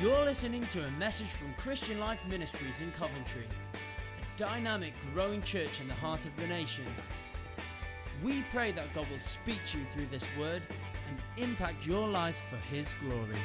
You're 0.00 0.24
listening 0.24 0.64
to 0.68 0.84
a 0.84 0.90
message 0.92 1.26
from 1.26 1.52
Christian 1.54 1.98
Life 1.98 2.20
Ministries 2.30 2.82
in 2.82 2.92
Coventry, 2.92 3.48
a 3.74 4.38
dynamic, 4.38 4.94
growing 5.12 5.42
church 5.42 5.80
in 5.80 5.88
the 5.88 5.94
heart 5.94 6.24
of 6.24 6.30
the 6.36 6.46
nation. 6.46 6.84
We 8.22 8.44
pray 8.52 8.70
that 8.70 8.94
God 8.94 9.08
will 9.10 9.18
speak 9.18 9.58
to 9.66 9.78
you 9.78 9.86
through 9.92 10.06
this 10.12 10.24
word 10.38 10.62
and 11.08 11.20
impact 11.36 11.84
your 11.84 12.06
life 12.06 12.38
for 12.48 12.58
His 12.72 12.94
glory. 13.00 13.38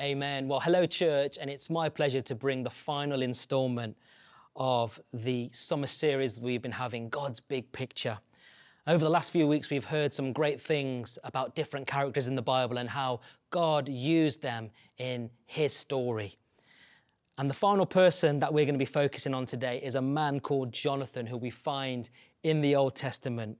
Amen. 0.00 0.48
Well, 0.48 0.60
hello, 0.60 0.86
church, 0.86 1.36
and 1.38 1.50
it's 1.50 1.68
my 1.68 1.90
pleasure 1.90 2.22
to 2.22 2.34
bring 2.34 2.62
the 2.62 2.70
final 2.70 3.20
installment 3.20 3.98
of 4.56 4.98
the 5.12 5.50
summer 5.52 5.86
series 5.86 6.40
we've 6.40 6.62
been 6.62 6.72
having, 6.72 7.10
God's 7.10 7.40
Big 7.40 7.70
Picture. 7.72 8.20
Over 8.86 9.04
the 9.04 9.10
last 9.10 9.30
few 9.30 9.46
weeks, 9.46 9.68
we've 9.68 9.84
heard 9.84 10.14
some 10.14 10.32
great 10.32 10.58
things 10.58 11.18
about 11.22 11.54
different 11.54 11.86
characters 11.86 12.28
in 12.28 12.34
the 12.34 12.42
Bible 12.42 12.78
and 12.78 12.88
how 12.88 13.20
God 13.50 13.90
used 13.90 14.40
them 14.40 14.70
in 14.96 15.28
His 15.44 15.74
story. 15.74 16.38
And 17.36 17.48
the 17.48 17.54
final 17.54 17.84
person 17.84 18.40
that 18.40 18.54
we're 18.54 18.64
going 18.64 18.74
to 18.74 18.78
be 18.78 18.86
focusing 18.86 19.34
on 19.34 19.44
today 19.44 19.80
is 19.82 19.96
a 19.96 20.02
man 20.02 20.40
called 20.40 20.72
Jonathan, 20.72 21.26
who 21.26 21.36
we 21.36 21.50
find 21.50 22.08
in 22.42 22.62
the 22.62 22.74
Old 22.74 22.96
Testament. 22.96 23.58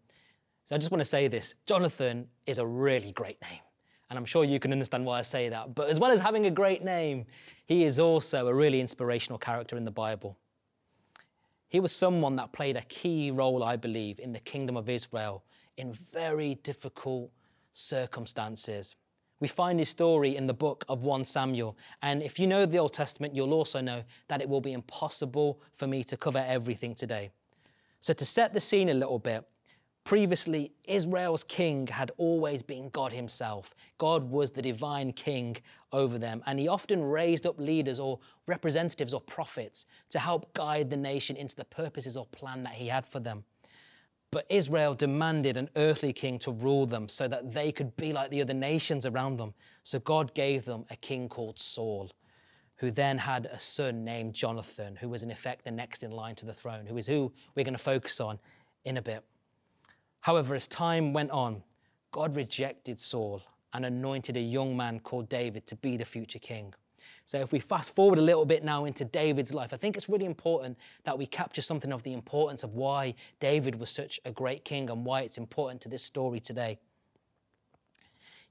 So 0.65 0.75
I 0.75 0.79
just 0.79 0.91
want 0.91 1.01
to 1.01 1.07
say 1.07 1.29
this 1.29 1.55
Jonathan 1.67 2.27
is 2.47 2.57
a 2.57 2.67
really 2.67 3.13
great 3.13 3.41
name. 3.43 3.61
And 4.09 4.19
I'm 4.19 4.25
sure 4.25 4.43
you 4.43 4.59
can 4.59 4.73
understand 4.73 5.05
why 5.05 5.19
I 5.19 5.23
say 5.23 5.51
that. 5.51 5.75
But 5.75 5.91
as 5.91 6.01
well 6.01 6.11
as 6.11 6.21
having 6.21 6.47
a 6.47 6.51
great 6.51 6.83
name, 6.83 7.27
he 7.67 7.85
is 7.85 7.99
also 7.99 8.49
a 8.49 8.55
really 8.55 8.81
inspirational 8.81 9.39
character 9.39 9.77
in 9.77 9.85
the 9.85 9.91
Bible. 9.91 10.39
He 11.71 11.79
was 11.79 11.93
someone 11.93 12.35
that 12.37 12.53
played 12.53 12.77
a 12.77 12.83
key 12.83 13.31
role, 13.31 13.63
I 13.63 13.77
believe, 13.77 14.19
in 14.19 14.33
the 14.33 14.41
kingdom 14.41 14.77
of 14.77 14.89
Israel 14.89 15.45
in 15.77 15.93
very 15.93 16.57
difficult 16.57 17.31
circumstances. 17.73 18.97
We 19.39 19.47
find 19.47 19.79
his 19.79 19.89
story 19.89 20.37
in 20.37 20.49
the 20.49 20.53
book 20.53 20.85
of 20.89 21.05
1 21.05 21.25
Samuel. 21.25 21.79
And 22.03 22.25
if 22.25 22.41
you 22.41 22.49
know 22.49 22.67
the 22.67 22.79
Old 22.79 22.93
Testament, 22.93 23.37
you'll 23.37 23.55
also 23.55 23.81
know 23.81 24.03
that 24.27 24.43
it 24.43 24.49
will 24.49 24.61
be 24.61 24.73
impossible 24.73 25.61
for 25.73 25.87
me 25.87 26.03
to 26.05 26.17
cover 26.17 26.45
everything 26.47 26.93
today. 26.95 27.31
So, 28.01 28.13
to 28.15 28.25
set 28.25 28.53
the 28.53 28.61
scene 28.61 28.89
a 28.89 28.95
little 28.95 29.21
bit, 29.21 29.47
Previously, 30.05 30.73
Israel's 30.85 31.45
king 31.45 31.87
had 31.87 32.11
always 32.17 32.63
been 32.63 32.89
God 32.89 33.13
himself. 33.13 33.75
God 33.99 34.25
was 34.25 34.51
the 34.51 34.63
divine 34.63 35.13
king 35.13 35.57
over 35.93 36.19
them, 36.19 36.43
and 36.47 36.59
he 36.59 36.69
often 36.69 37.03
raised 37.03 37.47
up 37.47 37.61
leaders 37.61 38.01
or 38.01 38.19
representatives 38.47 39.13
or 39.15 39.21
prophets 39.21 39.87
to 40.09 40.19
help 40.19 40.53
guide 40.55 40.91
the 40.91 40.97
nation 40.97 41.37
into 41.37 41.55
the 41.55 41.65
purposes 41.65 42.17
or 42.17 42.27
plan 42.27 42.65
that 42.65 42.75
he 42.75 42.89
had 42.89 43.07
for 43.07 43.21
them. 43.21 43.45
But 44.33 44.47
Israel 44.49 44.95
demanded 44.95 45.57
an 45.57 45.71
earthly 45.77 46.13
king 46.13 46.39
to 46.41 46.53
rule 46.53 46.87
them 46.87 47.09
so 47.09 47.27
that 47.29 47.53
they 47.53 47.73
could 47.73 47.97
be 47.97 48.13
like 48.13 48.31
the 48.31 48.41
other 48.41 48.55
nations 48.55 49.05
around 49.05 49.39
them. 49.39 49.55
So 49.83 49.99
God 49.99 50.35
gave 50.35 50.65
them 50.65 50.85
a 50.89 50.97
king 50.97 51.29
called 51.29 51.59
Saul, 51.59 52.11
who 52.77 52.91
then 52.91 53.19
had 53.19 53.47
a 53.47 53.59
son 53.59 54.05
named 54.05 54.35
Jonathan, 54.35 54.97
who 54.97 55.09
was 55.09 55.23
in 55.25 55.31
effect 55.31 55.65
the 55.65 55.73
next 55.73 56.03
in 56.05 56.13
line 56.13 56.37
to 56.37 56.47
the 56.47 56.55
throne, 56.55 56.87
who 56.87 56.97
is 56.97 57.07
who 57.07 57.33
we're 57.55 57.65
going 57.65 57.75
to 57.75 57.79
focus 57.79 58.21
on 58.21 58.39
in 58.85 58.97
a 58.97 59.03
bit. 59.03 59.25
However, 60.21 60.55
as 60.55 60.67
time 60.67 61.13
went 61.13 61.31
on, 61.31 61.63
God 62.13 62.37
rejected 62.37 62.99
Saul 62.99 63.43
and 63.73 63.87
anointed 63.87 64.37
a 64.37 64.41
young 64.41 64.77
man 64.77 65.01
called 65.01 65.29
David 65.29 65.67
to 65.69 65.77
be 65.77 65.97
the 65.97 66.05
future 66.05 66.39
king. 66.39 66.75
So, 67.25 67.39
if 67.39 67.53
we 67.53 67.61
fast 67.61 67.95
forward 67.95 68.19
a 68.19 68.23
little 68.23 68.45
bit 68.45 68.65
now 68.65 68.85
into 68.85 69.05
David's 69.05 69.55
life, 69.55 69.73
I 69.73 69.77
think 69.77 69.97
it's 69.97 70.09
really 70.09 70.25
important 70.25 70.77
that 71.05 71.17
we 71.17 71.27
capture 71.27 71.63
something 71.63 71.93
of 71.93 72.03
the 72.03 72.13
importance 72.13 72.65
of 72.65 72.75
why 72.75 73.15
David 73.39 73.77
was 73.77 73.89
such 73.89 74.19
a 74.25 74.33
great 74.33 74.65
king 74.65 74.91
and 74.91 75.05
why 75.05 75.21
it's 75.23 75.39
important 75.39 75.81
to 75.83 75.89
this 75.89 76.03
story 76.03 76.41
today. 76.41 76.79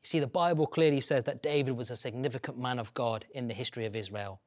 You 0.01 0.07
see, 0.07 0.19
the 0.19 0.27
Bible 0.27 0.65
clearly 0.65 1.01
says 1.01 1.25
that 1.25 1.43
David 1.43 1.75
was 1.75 1.91
a 1.91 1.95
significant 1.95 2.57
man 2.57 2.79
of 2.79 2.93
God 2.93 3.25
in 3.33 3.47
the 3.49 3.53
history 3.53 3.85
of 3.85 3.97
Israel. 3.97 4.39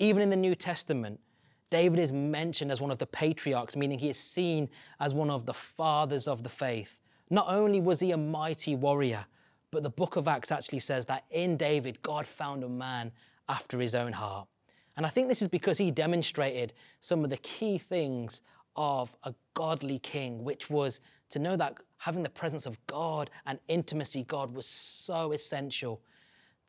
Even 0.00 0.20
in 0.20 0.30
the 0.30 0.36
New 0.36 0.56
Testament, 0.56 1.20
David 1.70 2.00
is 2.00 2.12
mentioned 2.12 2.72
as 2.72 2.80
one 2.80 2.90
of 2.90 2.98
the 2.98 3.06
patriarchs, 3.06 3.76
meaning 3.76 3.98
he 3.98 4.10
is 4.10 4.18
seen 4.18 4.68
as 4.98 5.14
one 5.14 5.30
of 5.30 5.46
the 5.46 5.54
fathers 5.54 6.26
of 6.26 6.42
the 6.42 6.48
faith. 6.48 6.98
Not 7.30 7.46
only 7.48 7.80
was 7.80 8.00
he 8.00 8.10
a 8.10 8.16
mighty 8.16 8.74
warrior, 8.74 9.26
but 9.70 9.84
the 9.84 9.90
book 9.90 10.16
of 10.16 10.26
Acts 10.26 10.50
actually 10.50 10.80
says 10.80 11.06
that 11.06 11.24
in 11.30 11.56
David, 11.56 12.02
God 12.02 12.26
found 12.26 12.64
a 12.64 12.68
man 12.68 13.12
after 13.48 13.78
his 13.80 13.94
own 13.94 14.12
heart. 14.12 14.48
And 14.96 15.06
I 15.06 15.08
think 15.08 15.28
this 15.28 15.42
is 15.42 15.48
because 15.48 15.78
he 15.78 15.92
demonstrated 15.92 16.72
some 17.00 17.22
of 17.22 17.30
the 17.30 17.36
key 17.36 17.78
things 17.78 18.42
of 18.74 19.14
a 19.22 19.34
godly 19.54 20.00
king, 20.00 20.42
which 20.42 20.68
was 20.68 21.00
to 21.30 21.38
know 21.38 21.56
that 21.56 21.76
having 21.98 22.22
the 22.22 22.30
presence 22.30 22.66
of 22.66 22.84
God 22.86 23.30
and 23.46 23.60
intimacy 23.68 24.24
God 24.24 24.54
was 24.54 24.66
so 24.66 25.32
essential 25.32 26.02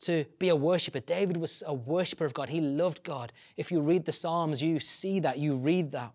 to 0.01 0.25
be 0.39 0.50
a 0.50 0.56
worshiper. 0.56 1.00
David 1.00 1.38
was 1.38 1.63
a 1.66 1.73
worshiper 1.73 2.25
of 2.25 2.34
God. 2.34 2.50
He 2.50 2.59
loved 2.59 3.03
God. 3.03 3.31
If 3.56 3.72
you 3.72 3.81
read 3.81 4.06
the 4.06 4.12
Psalms, 4.12 4.62
you 4.62 4.79
see 4.79 5.19
that, 5.19 5.38
you 5.38 5.56
read 5.56 5.91
that. 5.91 6.12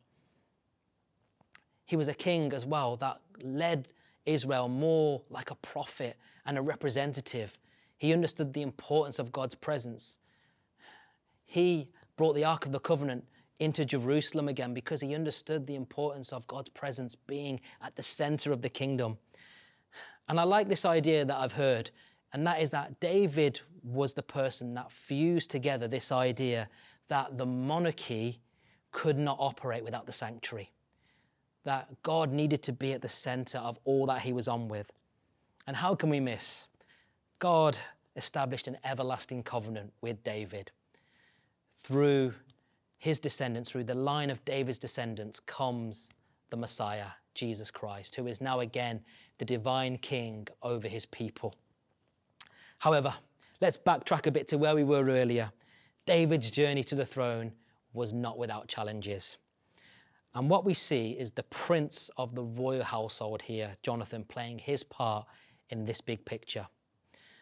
He 1.84 1.96
was 1.96 2.08
a 2.08 2.14
king 2.14 2.52
as 2.52 2.66
well 2.66 2.96
that 2.96 3.20
led 3.42 3.88
Israel 4.24 4.68
more 4.68 5.22
like 5.30 5.52
a 5.52 5.54
prophet 5.54 6.16
and 6.44 6.58
a 6.58 6.62
representative. 6.62 7.58
He 7.96 8.12
understood 8.12 8.52
the 8.52 8.62
importance 8.62 9.20
of 9.20 9.30
God's 9.30 9.54
presence. 9.54 10.18
He 11.44 11.88
brought 12.16 12.34
the 12.34 12.44
Ark 12.44 12.66
of 12.66 12.72
the 12.72 12.80
Covenant 12.80 13.24
into 13.60 13.84
Jerusalem 13.84 14.48
again 14.48 14.74
because 14.74 15.00
he 15.00 15.14
understood 15.14 15.66
the 15.66 15.76
importance 15.76 16.32
of 16.32 16.46
God's 16.48 16.68
presence 16.70 17.14
being 17.14 17.60
at 17.80 17.94
the 17.94 18.02
center 18.02 18.52
of 18.52 18.62
the 18.62 18.68
kingdom. 18.68 19.18
And 20.28 20.40
I 20.40 20.42
like 20.42 20.68
this 20.68 20.84
idea 20.84 21.24
that 21.24 21.36
I've 21.36 21.52
heard 21.52 21.90
and 22.36 22.46
that 22.46 22.60
is 22.60 22.70
that 22.72 23.00
David 23.00 23.62
was 23.82 24.12
the 24.12 24.22
person 24.22 24.74
that 24.74 24.92
fused 24.92 25.48
together 25.48 25.88
this 25.88 26.12
idea 26.12 26.68
that 27.08 27.38
the 27.38 27.46
monarchy 27.46 28.42
could 28.92 29.16
not 29.16 29.38
operate 29.40 29.82
without 29.82 30.04
the 30.04 30.12
sanctuary, 30.12 30.70
that 31.64 31.88
God 32.02 32.30
needed 32.32 32.62
to 32.64 32.74
be 32.74 32.92
at 32.92 33.00
the 33.00 33.08
center 33.08 33.56
of 33.56 33.78
all 33.84 34.04
that 34.04 34.20
he 34.20 34.34
was 34.34 34.48
on 34.48 34.68
with. 34.68 34.92
And 35.66 35.76
how 35.76 35.94
can 35.94 36.10
we 36.10 36.20
miss? 36.20 36.68
God 37.38 37.78
established 38.16 38.68
an 38.68 38.76
everlasting 38.84 39.42
covenant 39.42 39.94
with 40.02 40.22
David. 40.22 40.72
Through 41.72 42.34
his 42.98 43.18
descendants, 43.18 43.70
through 43.70 43.84
the 43.84 43.94
line 43.94 44.28
of 44.28 44.44
David's 44.44 44.78
descendants, 44.78 45.40
comes 45.40 46.10
the 46.50 46.58
Messiah, 46.58 47.12
Jesus 47.34 47.70
Christ, 47.70 48.16
who 48.16 48.26
is 48.26 48.42
now 48.42 48.60
again 48.60 49.00
the 49.38 49.46
divine 49.46 49.96
king 49.96 50.48
over 50.62 50.86
his 50.86 51.06
people. 51.06 51.54
However, 52.78 53.14
let's 53.60 53.76
backtrack 53.76 54.26
a 54.26 54.30
bit 54.30 54.48
to 54.48 54.58
where 54.58 54.74
we 54.74 54.84
were 54.84 55.04
earlier. 55.04 55.52
David's 56.06 56.50
journey 56.50 56.84
to 56.84 56.94
the 56.94 57.06
throne 57.06 57.52
was 57.92 58.12
not 58.12 58.38
without 58.38 58.68
challenges. 58.68 59.36
And 60.34 60.50
what 60.50 60.64
we 60.64 60.74
see 60.74 61.12
is 61.12 61.30
the 61.30 61.42
prince 61.44 62.10
of 62.18 62.34
the 62.34 62.42
royal 62.42 62.84
household 62.84 63.42
here, 63.42 63.72
Jonathan, 63.82 64.24
playing 64.24 64.58
his 64.58 64.84
part 64.84 65.26
in 65.70 65.86
this 65.86 66.00
big 66.00 66.24
picture. 66.24 66.66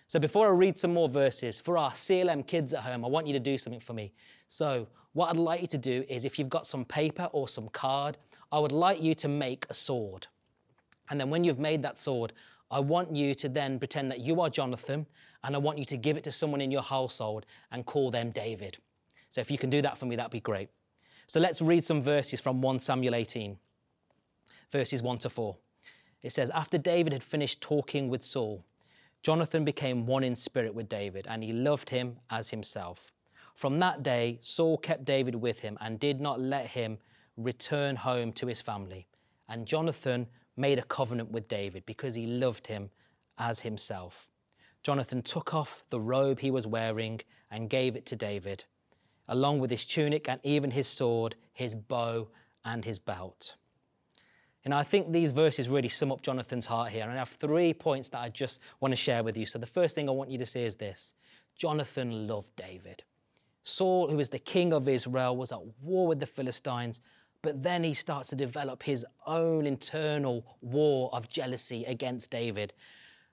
So 0.06 0.20
before 0.20 0.46
I 0.46 0.50
read 0.50 0.78
some 0.78 0.94
more 0.94 1.08
verses, 1.08 1.60
for 1.60 1.76
our 1.76 1.90
CLM 1.90 2.46
kids 2.46 2.72
at 2.72 2.82
home, 2.82 3.04
I 3.04 3.08
want 3.08 3.26
you 3.26 3.32
to 3.32 3.40
do 3.40 3.58
something 3.58 3.80
for 3.80 3.94
me. 3.94 4.12
So 4.48 4.86
what 5.12 5.30
I'd 5.30 5.36
like 5.36 5.60
you 5.60 5.66
to 5.68 5.78
do 5.78 6.04
is 6.08 6.24
if 6.24 6.38
you've 6.38 6.48
got 6.48 6.66
some 6.66 6.84
paper 6.84 7.28
or 7.32 7.48
some 7.48 7.68
card, 7.68 8.16
I 8.52 8.60
would 8.60 8.72
like 8.72 9.02
you 9.02 9.14
to 9.16 9.28
make 9.28 9.66
a 9.68 9.74
sword. 9.74 10.28
And 11.10 11.20
then 11.20 11.30
when 11.30 11.42
you've 11.42 11.58
made 11.58 11.82
that 11.82 11.98
sword, 11.98 12.32
I 12.70 12.80
want 12.80 13.14
you 13.14 13.34
to 13.34 13.48
then 13.48 13.78
pretend 13.78 14.10
that 14.10 14.20
you 14.20 14.40
are 14.40 14.50
Jonathan, 14.50 15.06
and 15.42 15.54
I 15.54 15.58
want 15.58 15.78
you 15.78 15.84
to 15.86 15.96
give 15.96 16.16
it 16.16 16.24
to 16.24 16.32
someone 16.32 16.60
in 16.60 16.70
your 16.70 16.82
household 16.82 17.46
and 17.70 17.84
call 17.84 18.10
them 18.10 18.30
David. 18.30 18.78
So 19.30 19.40
if 19.40 19.50
you 19.50 19.58
can 19.58 19.70
do 19.70 19.82
that 19.82 19.98
for 19.98 20.06
me, 20.06 20.16
that'd 20.16 20.30
be 20.30 20.40
great. 20.40 20.68
So 21.26 21.40
let's 21.40 21.60
read 21.60 21.84
some 21.84 22.02
verses 22.02 22.40
from 22.40 22.60
1 22.60 22.80
Samuel 22.80 23.14
18, 23.14 23.58
verses 24.70 25.02
1 25.02 25.18
to 25.18 25.30
4. 25.30 25.56
It 26.22 26.30
says, 26.30 26.50
After 26.50 26.78
David 26.78 27.12
had 27.12 27.22
finished 27.22 27.60
talking 27.60 28.08
with 28.08 28.22
Saul, 28.22 28.64
Jonathan 29.22 29.64
became 29.64 30.06
one 30.06 30.22
in 30.22 30.36
spirit 30.36 30.74
with 30.74 30.88
David, 30.88 31.26
and 31.28 31.42
he 31.42 31.52
loved 31.52 31.90
him 31.90 32.16
as 32.30 32.50
himself. 32.50 33.10
From 33.54 33.78
that 33.78 34.02
day, 34.02 34.38
Saul 34.40 34.78
kept 34.78 35.04
David 35.04 35.34
with 35.34 35.60
him 35.60 35.78
and 35.80 36.00
did 36.00 36.20
not 36.20 36.40
let 36.40 36.68
him 36.68 36.98
return 37.36 37.96
home 37.96 38.32
to 38.32 38.46
his 38.46 38.60
family. 38.60 39.06
And 39.48 39.66
Jonathan 39.66 40.26
made 40.56 40.78
a 40.78 40.82
covenant 40.82 41.30
with 41.30 41.48
David 41.48 41.84
because 41.86 42.14
he 42.14 42.26
loved 42.26 42.66
him 42.66 42.90
as 43.38 43.60
himself. 43.60 44.28
Jonathan 44.82 45.22
took 45.22 45.54
off 45.54 45.82
the 45.90 46.00
robe 46.00 46.40
he 46.40 46.50
was 46.50 46.66
wearing 46.66 47.20
and 47.50 47.70
gave 47.70 47.96
it 47.96 48.06
to 48.06 48.16
David, 48.16 48.64
along 49.28 49.58
with 49.58 49.70
his 49.70 49.84
tunic 49.84 50.28
and 50.28 50.40
even 50.42 50.70
his 50.70 50.86
sword, 50.86 51.36
his 51.52 51.74
bow, 51.74 52.28
and 52.64 52.84
his 52.84 52.98
belt. 52.98 53.54
And 54.64 54.72
I 54.72 54.82
think 54.82 55.12
these 55.12 55.30
verses 55.30 55.68
really 55.68 55.88
sum 55.88 56.10
up 56.10 56.22
Jonathan's 56.22 56.66
heart 56.66 56.90
here. 56.90 57.02
And 57.02 57.12
I 57.12 57.16
have 57.16 57.28
three 57.28 57.74
points 57.74 58.08
that 58.10 58.20
I 58.20 58.30
just 58.30 58.60
want 58.80 58.92
to 58.92 58.96
share 58.96 59.22
with 59.22 59.36
you. 59.36 59.44
So 59.44 59.58
the 59.58 59.66
first 59.66 59.94
thing 59.94 60.08
I 60.08 60.12
want 60.12 60.30
you 60.30 60.38
to 60.38 60.46
see 60.46 60.62
is 60.62 60.76
this 60.76 61.12
Jonathan 61.56 62.26
loved 62.26 62.56
David. 62.56 63.02
Saul, 63.62 64.08
who 64.08 64.16
was 64.16 64.28
the 64.30 64.38
king 64.38 64.72
of 64.72 64.88
Israel, 64.88 65.36
was 65.36 65.52
at 65.52 65.60
war 65.80 66.06
with 66.06 66.20
the 66.20 66.26
Philistines, 66.26 67.00
but 67.44 67.62
then 67.62 67.84
he 67.84 67.92
starts 67.92 68.30
to 68.30 68.36
develop 68.36 68.82
his 68.82 69.04
own 69.26 69.66
internal 69.66 70.46
war 70.62 71.10
of 71.12 71.28
jealousy 71.28 71.84
against 71.84 72.30
David. 72.30 72.72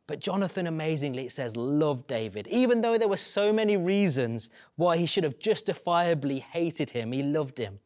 But 0.05 0.19
Jonathan, 0.19 0.67
amazingly, 0.67 1.27
it 1.27 1.31
says, 1.31 1.55
loved 1.55 2.07
David. 2.07 2.45
Even 2.47 2.81
though 2.81 2.97
there 2.97 3.07
were 3.07 3.15
so 3.15 3.53
many 3.53 3.77
reasons 3.77 4.49
why 4.75 4.97
he 4.97 5.05
should 5.05 5.23
have 5.23 5.39
justifiably 5.39 6.39
hated 6.39 6.89
him, 6.89 7.13
he 7.13 7.23
loved 7.23 7.57
him. 7.57 7.79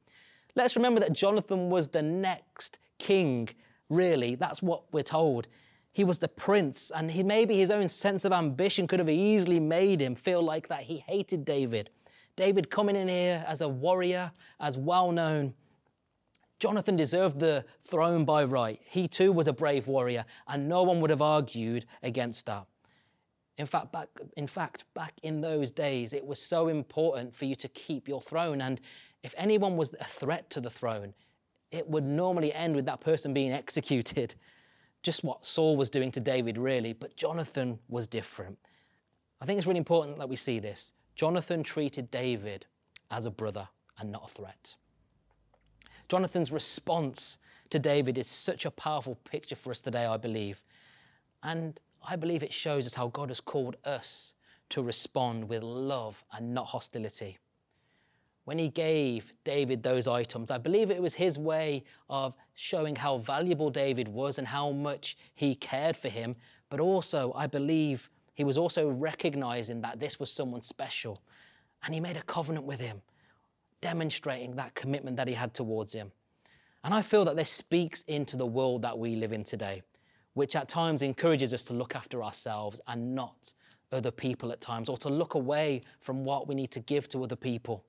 Let's 0.56 0.76
remember 0.76 1.00
that 1.02 1.14
Jonathan 1.14 1.70
was 1.70 1.90
the 1.90 2.02
next 2.02 2.80
king, 2.98 3.50
really. 3.90 4.34
That's 4.34 4.64
what 4.64 4.92
we're 4.92 5.04
told. 5.04 5.46
He 5.94 6.04
was 6.04 6.18
the 6.18 6.28
prince, 6.28 6.92
and 6.96 7.12
he, 7.12 7.22
maybe 7.22 7.56
his 7.56 7.70
own 7.70 7.88
sense 7.88 8.26
of 8.26 8.34
ambition 8.34 8.88
could 8.88 8.98
have 8.98 9.10
easily 9.10 9.60
made 9.60 10.02
him 10.02 10.16
feel 10.16 10.42
like 10.42 10.70
that 10.70 10.82
he 10.82 11.04
hated 11.06 11.46
David. 11.46 11.92
David 12.36 12.72
coming 12.72 12.96
in 12.96 13.10
here 13.10 13.46
as 13.48 13.62
a 13.62 13.70
warrior, 13.70 14.32
as 14.60 14.76
well 14.76 15.12
known. 15.12 15.54
Jonathan 16.60 16.96
deserved 16.96 17.40
the 17.40 17.66
throne 17.82 18.24
by 18.26 18.44
right. 18.44 18.80
He 18.86 19.08
too 19.08 19.32
was 19.32 19.48
a 19.48 19.54
brave 19.54 19.88
warrior, 19.88 20.26
and 20.48 20.70
no 20.70 20.84
one 20.84 21.02
would 21.02 21.10
have 21.10 21.22
argued 21.22 21.86
against 22.02 22.46
that. 22.46 22.66
In 23.58 23.66
fact, 23.66 23.92
back, 23.92 24.10
in 24.36 24.48
fact, 24.48 24.84
back 24.94 25.14
in 25.24 25.42
those 25.42 25.72
days, 25.72 26.12
it 26.12 26.26
was 26.26 26.40
so 26.40 26.68
important 26.68 27.34
for 27.34 27.46
you 27.46 27.56
to 27.56 27.68
keep 27.70 28.08
your 28.08 28.22
throne. 28.22 28.62
And 28.62 28.82
if 29.24 29.34
anyone 29.38 29.78
was 29.78 29.94
a 30.00 30.06
threat 30.06 30.50
to 30.52 30.62
the 30.62 30.70
throne, 30.70 31.14
it 31.72 31.88
would 31.90 32.04
normally 32.04 32.54
end 32.54 32.76
with 32.76 32.86
that 32.86 33.02
person 33.02 33.34
being 33.34 33.52
executed 33.52 34.36
just 35.04 35.24
what 35.24 35.46
Saul 35.46 35.78
was 35.78 35.90
doing 35.90 36.12
to 36.12 36.20
David, 36.20 36.58
really, 36.58 36.92
but 36.92 37.16
Jonathan 37.16 37.80
was 37.88 38.08
different. 38.08 38.58
I 39.40 39.46
think 39.46 39.58
it's 39.58 39.68
really 39.68 39.78
important 39.78 40.18
that 40.18 40.30
we 40.30 40.36
see 40.36 40.60
this. 40.60 40.94
Jonathan 41.16 41.64
treated 41.64 42.10
David 42.10 42.66
as 43.12 43.26
a 43.26 43.32
brother 43.32 43.68
and 44.00 44.12
not 44.12 44.26
a 44.26 44.34
threat. 44.34 44.76
Jonathan's 46.08 46.52
response 46.52 47.38
to 47.70 47.80
David 47.80 48.18
is 48.18 48.28
such 48.28 48.66
a 48.66 48.72
powerful 48.72 49.16
picture 49.24 49.56
for 49.56 49.72
us 49.72 49.82
today, 49.82 50.06
I 50.06 50.18
believe. 50.18 50.64
And 51.44 51.80
I 52.08 52.16
believe 52.16 52.44
it 52.44 52.54
shows 52.54 52.86
us 52.86 52.94
how 52.94 53.08
God 53.08 53.30
has 53.30 53.40
called 53.40 53.76
us 53.84 54.34
to 54.70 54.82
respond 54.82 55.50
with 55.50 55.64
love 55.64 56.24
and 56.32 56.54
not 56.54 56.68
hostility 56.68 57.38
when 58.46 58.60
he 58.60 58.70
gave 58.70 59.34
David 59.44 59.84
those 59.84 60.08
items, 60.08 60.50
I 60.50 60.60
believe 60.60 60.92
it 60.92 61.02
was 61.02 61.16
his 61.16 61.38
way 61.38 61.84
of 62.10 62.36
showing 62.54 62.96
how 62.96 63.18
valuable 63.18 63.72
David 63.72 64.08
was 64.08 64.38
and 64.38 64.48
how 64.48 64.72
much 64.72 65.18
he 65.34 65.56
cared 65.56 65.98
for 65.98 66.10
him. 66.10 66.36
But 66.70 66.80
also, 66.80 67.34
I 67.36 67.48
believe 67.48 68.10
he 68.36 68.44
was 68.44 68.58
also 68.58 68.88
recognizing 68.88 69.82
that 69.82 70.00
this 70.00 70.20
was 70.20 70.32
someone 70.32 70.62
special. 70.62 71.22
And 71.84 71.94
he 71.94 72.00
made 72.00 72.18
a 72.18 72.22
covenant 72.22 72.66
with 72.66 72.80
him, 72.80 73.02
demonstrating 73.82 74.56
that 74.56 74.76
commitment 74.76 75.18
that 75.18 75.28
he 75.28 75.34
had 75.34 75.54
towards 75.54 75.94
him. 75.94 76.12
And 76.84 76.94
I 76.94 77.02
feel 77.02 77.26
that 77.26 77.36
this 77.36 77.50
speaks 77.50 78.04
into 78.04 78.38
the 78.38 78.46
world 78.46 78.84
that 78.84 78.98
we 78.98 79.16
live 79.16 79.34
in 79.34 79.44
today, 79.44 79.82
which 80.34 80.56
at 80.56 80.70
times 80.70 81.02
encourages 81.02 81.54
us 81.54 81.64
to 81.66 81.74
look 81.74 81.96
after 81.96 82.24
ourselves 82.24 82.80
and 82.88 83.16
not 83.16 83.54
other 83.92 84.12
people 84.12 84.52
at 84.52 84.62
times, 84.62 84.90
or 84.90 84.98
to 84.98 85.10
look 85.10 85.36
away 85.36 85.82
from 86.02 86.26
what 86.26 86.48
we 86.48 86.56
need 86.56 86.72
to 86.72 86.80
give 86.80 87.08
to 87.10 87.24
other 87.24 87.36
people. 87.36 87.84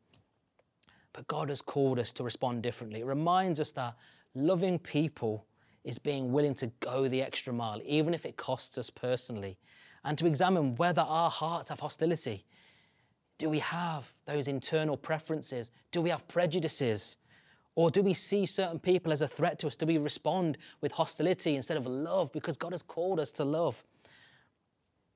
But 1.13 1.27
God 1.27 1.49
has 1.49 1.63
called 1.63 1.99
us 1.99 2.13
to 2.15 2.23
respond 2.23 2.63
differently. 2.63 3.01
It 3.01 3.07
reminds 3.07 3.59
us 3.61 3.73
that 3.73 3.97
loving 4.35 4.79
people 4.79 5.47
is 5.83 5.99
being 5.99 6.33
willing 6.33 6.55
to 6.57 6.67
go 6.81 7.09
the 7.09 7.23
extra 7.23 7.53
mile, 7.53 7.81
even 7.85 8.13
if 8.13 8.27
it 8.27 8.37
costs 8.37 8.77
us 8.77 8.91
personally, 8.91 9.57
and 10.05 10.19
to 10.19 10.27
examine 10.27 10.75
whether 10.77 11.03
our 11.03 11.31
hearts 11.31 11.69
have 11.71 11.81
hostility. 11.81 12.45
Do 13.39 13.51
we 13.51 13.59
have 13.59 14.15
those 14.25 14.49
internal 14.49 14.97
preferences? 14.97 15.71
Do 15.91 16.01
we 16.01 16.11
have 16.11 16.27
prejudices? 16.29 17.17
Or 17.75 17.91
do 17.91 18.03
we 18.03 18.15
see 18.15 18.47
certain 18.47 18.79
people 18.79 19.13
as 19.13 19.21
a 19.21 19.29
threat 19.29 19.59
to 19.59 19.67
us? 19.67 19.77
Do 19.77 19.85
we 19.85 19.99
respond 19.99 20.57
with 20.81 20.93
hostility 20.93 21.55
instead 21.55 21.77
of 21.77 21.87
love 21.87 22.33
because 22.33 22.57
God 22.57 22.73
has 22.73 22.83
called 22.83 23.21
us 23.21 23.31
to 23.33 23.45
love? 23.45 23.85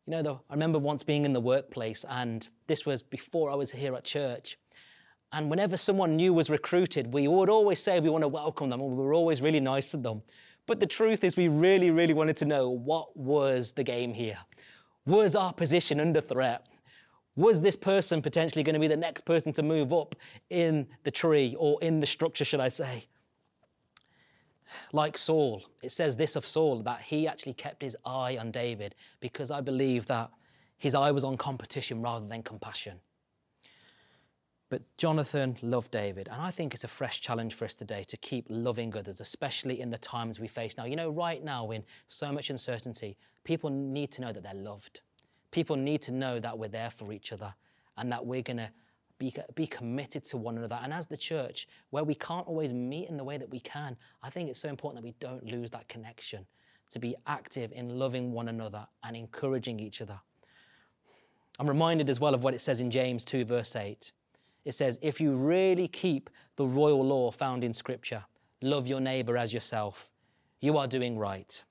You 0.06 0.12
know, 0.12 0.22
though, 0.22 0.40
I 0.50 0.54
remember 0.54 0.78
once 0.78 1.02
being 1.02 1.24
in 1.24 1.32
the 1.32 1.40
workplace, 1.40 2.04
and 2.08 2.46
this 2.66 2.84
was 2.84 3.00
before 3.00 3.50
I 3.50 3.54
was 3.54 3.70
here 3.70 3.94
at 3.94 4.04
church. 4.04 4.58
And 5.32 5.48
whenever 5.48 5.76
someone 5.76 6.16
new 6.16 6.34
was 6.34 6.50
recruited, 6.50 7.14
we 7.14 7.28
would 7.28 7.48
always 7.48 7.80
say 7.80 8.00
we 8.00 8.10
want 8.10 8.22
to 8.22 8.28
welcome 8.28 8.68
them, 8.68 8.80
and 8.80 8.90
we 8.90 9.04
were 9.04 9.14
always 9.14 9.40
really 9.40 9.60
nice 9.60 9.90
to 9.92 9.96
them. 9.96 10.22
But 10.66 10.80
the 10.80 10.86
truth 10.86 11.24
is, 11.24 11.36
we 11.36 11.48
really, 11.48 11.90
really 11.90 12.14
wanted 12.14 12.36
to 12.38 12.44
know 12.44 12.68
what 12.68 13.16
was 13.16 13.72
the 13.72 13.84
game 13.84 14.12
here? 14.12 14.38
Was 15.06 15.34
our 15.34 15.52
position 15.52 16.00
under 16.00 16.20
threat? 16.20 16.66
Was 17.40 17.62
this 17.62 17.74
person 17.74 18.20
potentially 18.20 18.62
going 18.62 18.74
to 18.74 18.80
be 18.80 18.86
the 18.86 18.98
next 18.98 19.22
person 19.22 19.50
to 19.54 19.62
move 19.62 19.94
up 19.94 20.14
in 20.50 20.86
the 21.04 21.10
tree 21.10 21.56
or 21.58 21.78
in 21.80 22.00
the 22.00 22.06
structure, 22.06 22.44
should 22.44 22.60
I 22.60 22.68
say? 22.68 23.06
Like 24.92 25.16
Saul, 25.16 25.62
it 25.82 25.90
says 25.90 26.16
this 26.16 26.36
of 26.36 26.44
Saul 26.44 26.82
that 26.82 27.00
he 27.00 27.26
actually 27.26 27.54
kept 27.54 27.80
his 27.80 27.96
eye 28.04 28.36
on 28.36 28.50
David 28.50 28.94
because 29.20 29.50
I 29.50 29.62
believe 29.62 30.06
that 30.08 30.30
his 30.76 30.94
eye 30.94 31.12
was 31.12 31.24
on 31.24 31.38
competition 31.38 32.02
rather 32.02 32.26
than 32.26 32.42
compassion. 32.42 33.00
But 34.68 34.82
Jonathan 34.98 35.56
loved 35.62 35.92
David, 35.92 36.28
and 36.28 36.42
I 36.42 36.50
think 36.50 36.74
it's 36.74 36.84
a 36.84 36.88
fresh 36.88 37.22
challenge 37.22 37.54
for 37.54 37.64
us 37.64 37.72
today 37.72 38.04
to 38.04 38.18
keep 38.18 38.44
loving 38.50 38.94
others, 38.94 39.18
especially 39.18 39.80
in 39.80 39.88
the 39.88 39.98
times 39.98 40.38
we 40.38 40.46
face 40.46 40.76
now. 40.76 40.84
You 40.84 40.94
know, 40.94 41.08
right 41.08 41.42
now, 41.42 41.70
in 41.70 41.84
so 42.06 42.32
much 42.32 42.50
uncertainty, 42.50 43.16
people 43.44 43.70
need 43.70 44.12
to 44.12 44.20
know 44.20 44.30
that 44.30 44.42
they're 44.42 44.52
loved. 44.52 45.00
People 45.50 45.76
need 45.76 46.02
to 46.02 46.12
know 46.12 46.38
that 46.38 46.58
we're 46.58 46.68
there 46.68 46.90
for 46.90 47.12
each 47.12 47.32
other 47.32 47.54
and 47.96 48.10
that 48.12 48.24
we're 48.24 48.42
going 48.42 48.58
to 48.58 48.70
be, 49.18 49.34
be 49.54 49.66
committed 49.66 50.24
to 50.24 50.36
one 50.36 50.56
another. 50.56 50.78
And 50.82 50.92
as 50.92 51.06
the 51.06 51.16
church, 51.16 51.68
where 51.90 52.04
we 52.04 52.14
can't 52.14 52.46
always 52.46 52.72
meet 52.72 53.08
in 53.08 53.16
the 53.16 53.24
way 53.24 53.36
that 53.36 53.50
we 53.50 53.60
can, 53.60 53.96
I 54.22 54.30
think 54.30 54.48
it's 54.48 54.60
so 54.60 54.68
important 54.68 55.02
that 55.02 55.06
we 55.06 55.14
don't 55.20 55.44
lose 55.44 55.70
that 55.70 55.88
connection, 55.88 56.46
to 56.90 56.98
be 56.98 57.14
active 57.26 57.70
in 57.72 57.98
loving 57.98 58.32
one 58.32 58.48
another 58.48 58.86
and 59.04 59.16
encouraging 59.16 59.78
each 59.78 60.00
other. 60.00 60.18
I'm 61.58 61.68
reminded 61.68 62.08
as 62.08 62.18
well 62.18 62.34
of 62.34 62.42
what 62.42 62.54
it 62.54 62.60
says 62.60 62.80
in 62.80 62.90
James 62.90 63.24
2, 63.24 63.44
verse 63.44 63.76
8. 63.76 64.10
It 64.64 64.72
says, 64.72 64.98
if 65.02 65.20
you 65.20 65.36
really 65.36 65.86
keep 65.86 66.30
the 66.56 66.66
royal 66.66 67.04
law 67.04 67.30
found 67.30 67.62
in 67.62 67.74
Scripture, 67.74 68.24
love 68.62 68.86
your 68.86 69.00
neighbor 69.00 69.36
as 69.36 69.52
yourself, 69.52 70.10
you 70.60 70.78
are 70.78 70.86
doing 70.86 71.18
right. 71.18 71.62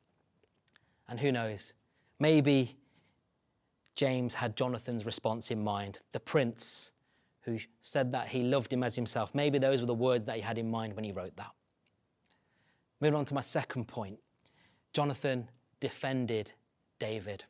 And 1.08 1.20
who 1.20 1.32
knows, 1.32 1.74
maybe 2.20 2.78
James 4.00 4.34
had 4.34 4.56
Jonathan's 4.56 5.06
response 5.06 5.52
in 5.52 5.62
mind, 5.62 6.00
the 6.14 6.22
prince 6.22 6.92
who 7.42 7.58
said 7.82 8.14
that 8.14 8.30
he 8.30 8.44
loved 8.44 8.72
him 8.72 8.82
as 8.82 8.96
himself. 8.96 9.36
Maybe 9.36 9.60
those 9.60 9.82
were 9.82 9.88
the 9.88 9.94
words 9.94 10.26
that 10.28 10.38
he 10.38 10.42
had 10.42 10.58
in 10.58 10.72
mind 10.72 10.96
when 10.96 11.04
he 11.04 11.12
wrote 11.12 11.36
that. 11.36 11.52
Moving 13.02 13.20
on 13.20 13.26
to 13.26 13.34
my 13.34 13.42
second 13.42 13.90
point 13.90 14.18
Jonathan 14.94 15.50
defended 15.82 16.54
David. 16.98 17.44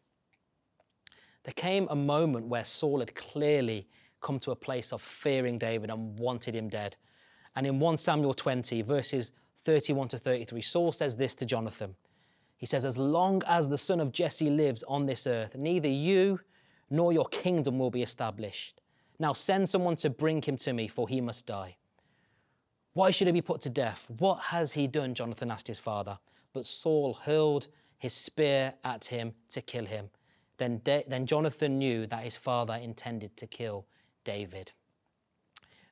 There 1.44 1.54
came 1.54 1.88
a 1.88 1.96
moment 1.96 2.48
where 2.48 2.66
Saul 2.66 2.98
had 2.98 3.14
clearly 3.14 3.88
come 4.20 4.40
to 4.40 4.50
a 4.50 4.56
place 4.56 4.92
of 4.92 5.04
fearing 5.04 5.60
David 5.60 5.92
and 5.92 6.18
wanted 6.18 6.56
him 6.56 6.68
dead. 6.68 6.98
And 7.56 7.68
in 7.68 7.80
1 7.80 8.00
Samuel 8.00 8.34
20, 8.34 8.82
verses 8.82 9.34
31 9.66 10.08
to 10.08 10.18
33, 10.18 10.64
Saul 10.64 10.94
says 10.94 11.16
this 11.16 11.36
to 11.36 11.46
Jonathan. 11.46 11.94
He 12.60 12.66
says, 12.66 12.86
As 12.86 12.98
long 12.98 13.42
as 13.48 13.70
the 13.70 13.78
son 13.78 14.00
of 14.00 14.12
Jesse 14.12 14.50
lives 14.50 14.84
on 14.84 15.06
this 15.06 15.26
earth, 15.26 15.56
neither 15.56 15.88
you 15.88 16.42
nor 16.90 17.14
your 17.14 17.26
kingdom 17.26 17.80
will 17.80 17.90
be 17.90 18.04
established. 18.04 18.82
Now 19.18 19.34
send 19.34 19.68
someone 19.68 19.96
to 19.98 20.10
bring 20.10 20.42
him 20.42 20.58
to 20.58 20.74
me, 20.74 20.88
for 20.88 21.08
he 21.08 21.22
must 21.22 21.46
die. 21.46 21.78
Why 22.94 23.12
should 23.12 23.28
he 23.28 23.34
be 23.34 23.42
put 23.42 23.62
to 23.62 23.70
death? 23.70 24.06
What 24.18 24.40
has 24.40 24.74
he 24.74 24.88
done? 24.88 25.14
Jonathan 25.14 25.52
asked 25.52 25.68
his 25.68 25.80
father. 25.80 26.20
But 26.52 26.66
Saul 26.66 27.14
hurled 27.14 27.68
his 27.98 28.14
spear 28.14 28.74
at 28.84 29.06
him 29.06 29.34
to 29.50 29.62
kill 29.62 29.86
him. 29.86 30.10
Then, 30.58 30.82
De- 30.84 31.06
then 31.08 31.26
Jonathan 31.26 31.78
knew 31.78 32.08
that 32.08 32.24
his 32.24 32.36
father 32.36 32.74
intended 32.74 33.38
to 33.38 33.48
kill 33.48 33.86
David. 34.26 34.74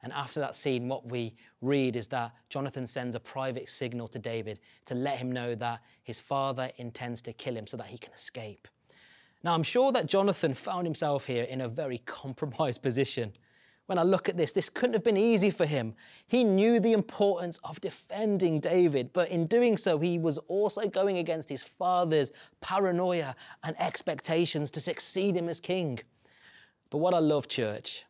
And 0.04 0.13
after 0.13 0.39
that 0.39 0.56
scene, 0.56 0.88
what 0.88 1.10
we 1.10 1.36
read 1.62 1.96
is 1.96 2.08
that 2.08 2.32
Jonathan 2.50 2.86
sends 2.86 3.16
a 3.16 3.20
private 3.20 3.70
signal 3.70 4.08
to 4.10 4.20
David 4.20 4.60
to 4.86 4.96
let 4.96 5.18
him 5.18 5.32
know 5.32 5.56
that 5.56 5.82
his 6.04 6.20
father 6.20 6.72
intends 6.77 7.22
to 7.24 7.34
kill 7.34 7.58
him 7.58 7.68
so 7.68 7.77
that 7.77 7.88
he 7.88 7.98
can 7.98 8.13
escape. 8.13 8.68
Now, 9.44 9.54
I'm 9.54 9.63
sure 9.63 9.92
that 9.92 10.08
Jonathan 10.08 10.54
found 10.54 10.86
himself 10.86 11.25
here 11.25 11.44
in 11.44 11.62
a 11.62 11.68
very 11.68 11.98
compromised 12.06 12.82
position. 12.82 13.34
When 13.88 13.98
I 13.98 14.04
look 14.04 14.27
at 14.27 14.36
this, 14.36 14.51
this 14.51 14.70
couldn't 14.70 14.94
have 14.94 15.04
been 15.04 15.18
easy 15.18 15.50
for 15.50 15.66
him. 15.66 15.96
He 16.27 16.44
knew 16.44 16.80
the 16.80 16.92
importance 16.92 17.58
of 17.63 17.80
defending 17.80 18.60
David, 18.60 19.13
but 19.13 19.30
in 19.30 19.46
doing 19.46 19.77
so, 19.77 19.98
he 19.98 20.20
was 20.20 20.38
also 20.50 20.89
going 20.89 21.18
against 21.18 21.48
his 21.48 21.63
father's 21.63 22.34
paranoia 22.60 23.34
and 23.63 23.80
expectations 23.80 24.70
to 24.72 24.82
succeed 24.82 25.38
him 25.38 25.48
as 25.48 25.62
king. 25.62 26.00
But 26.89 26.98
what 26.98 27.13
I 27.13 27.20
love, 27.20 27.48
church, 27.48 28.04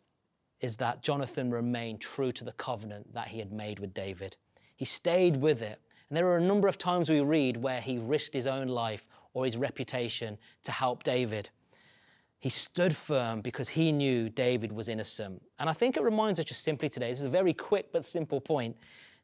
is 0.62 0.78
that 0.78 1.04
Jonathan 1.04 1.52
remained 1.52 2.02
true 2.02 2.32
to 2.32 2.44
the 2.44 2.52
covenant 2.54 3.14
that 3.14 3.30
he 3.30 3.40
had 3.40 3.52
made 3.52 3.80
with 3.80 3.94
David. 3.94 4.36
He 4.76 4.86
stayed 4.86 5.38
with 5.38 5.62
it. 5.62 5.80
And 6.10 6.18
there 6.18 6.28
are 6.28 6.38
a 6.38 6.42
number 6.42 6.68
of 6.68 6.78
times 6.78 7.10
we 7.10 7.20
read 7.20 7.58
where 7.58 7.82
he 7.82 7.98
risked 7.98 8.34
his 8.34 8.48
own 8.48 8.68
life 8.68 9.08
or 9.34 9.46
his 9.46 9.58
reputation 9.58 10.38
to 10.64 10.72
help 10.72 11.04
David. 11.04 11.50
He 12.40 12.50
stood 12.50 12.96
firm 12.96 13.42
because 13.42 13.70
he 13.70 13.92
knew 13.92 14.30
David 14.30 14.72
was 14.72 14.88
innocent. 14.88 15.42
And 15.60 15.70
I 15.70 15.74
think 15.74 15.98
it 15.98 16.04
reminds 16.04 16.40
us 16.40 16.46
just 16.46 16.64
simply 16.64 16.88
today, 16.88 17.10
this 17.10 17.20
is 17.20 17.26
a 17.26 17.30
very 17.30 17.54
quick 17.54 17.92
but 17.92 18.06
simple 18.06 18.40
point, 18.40 18.78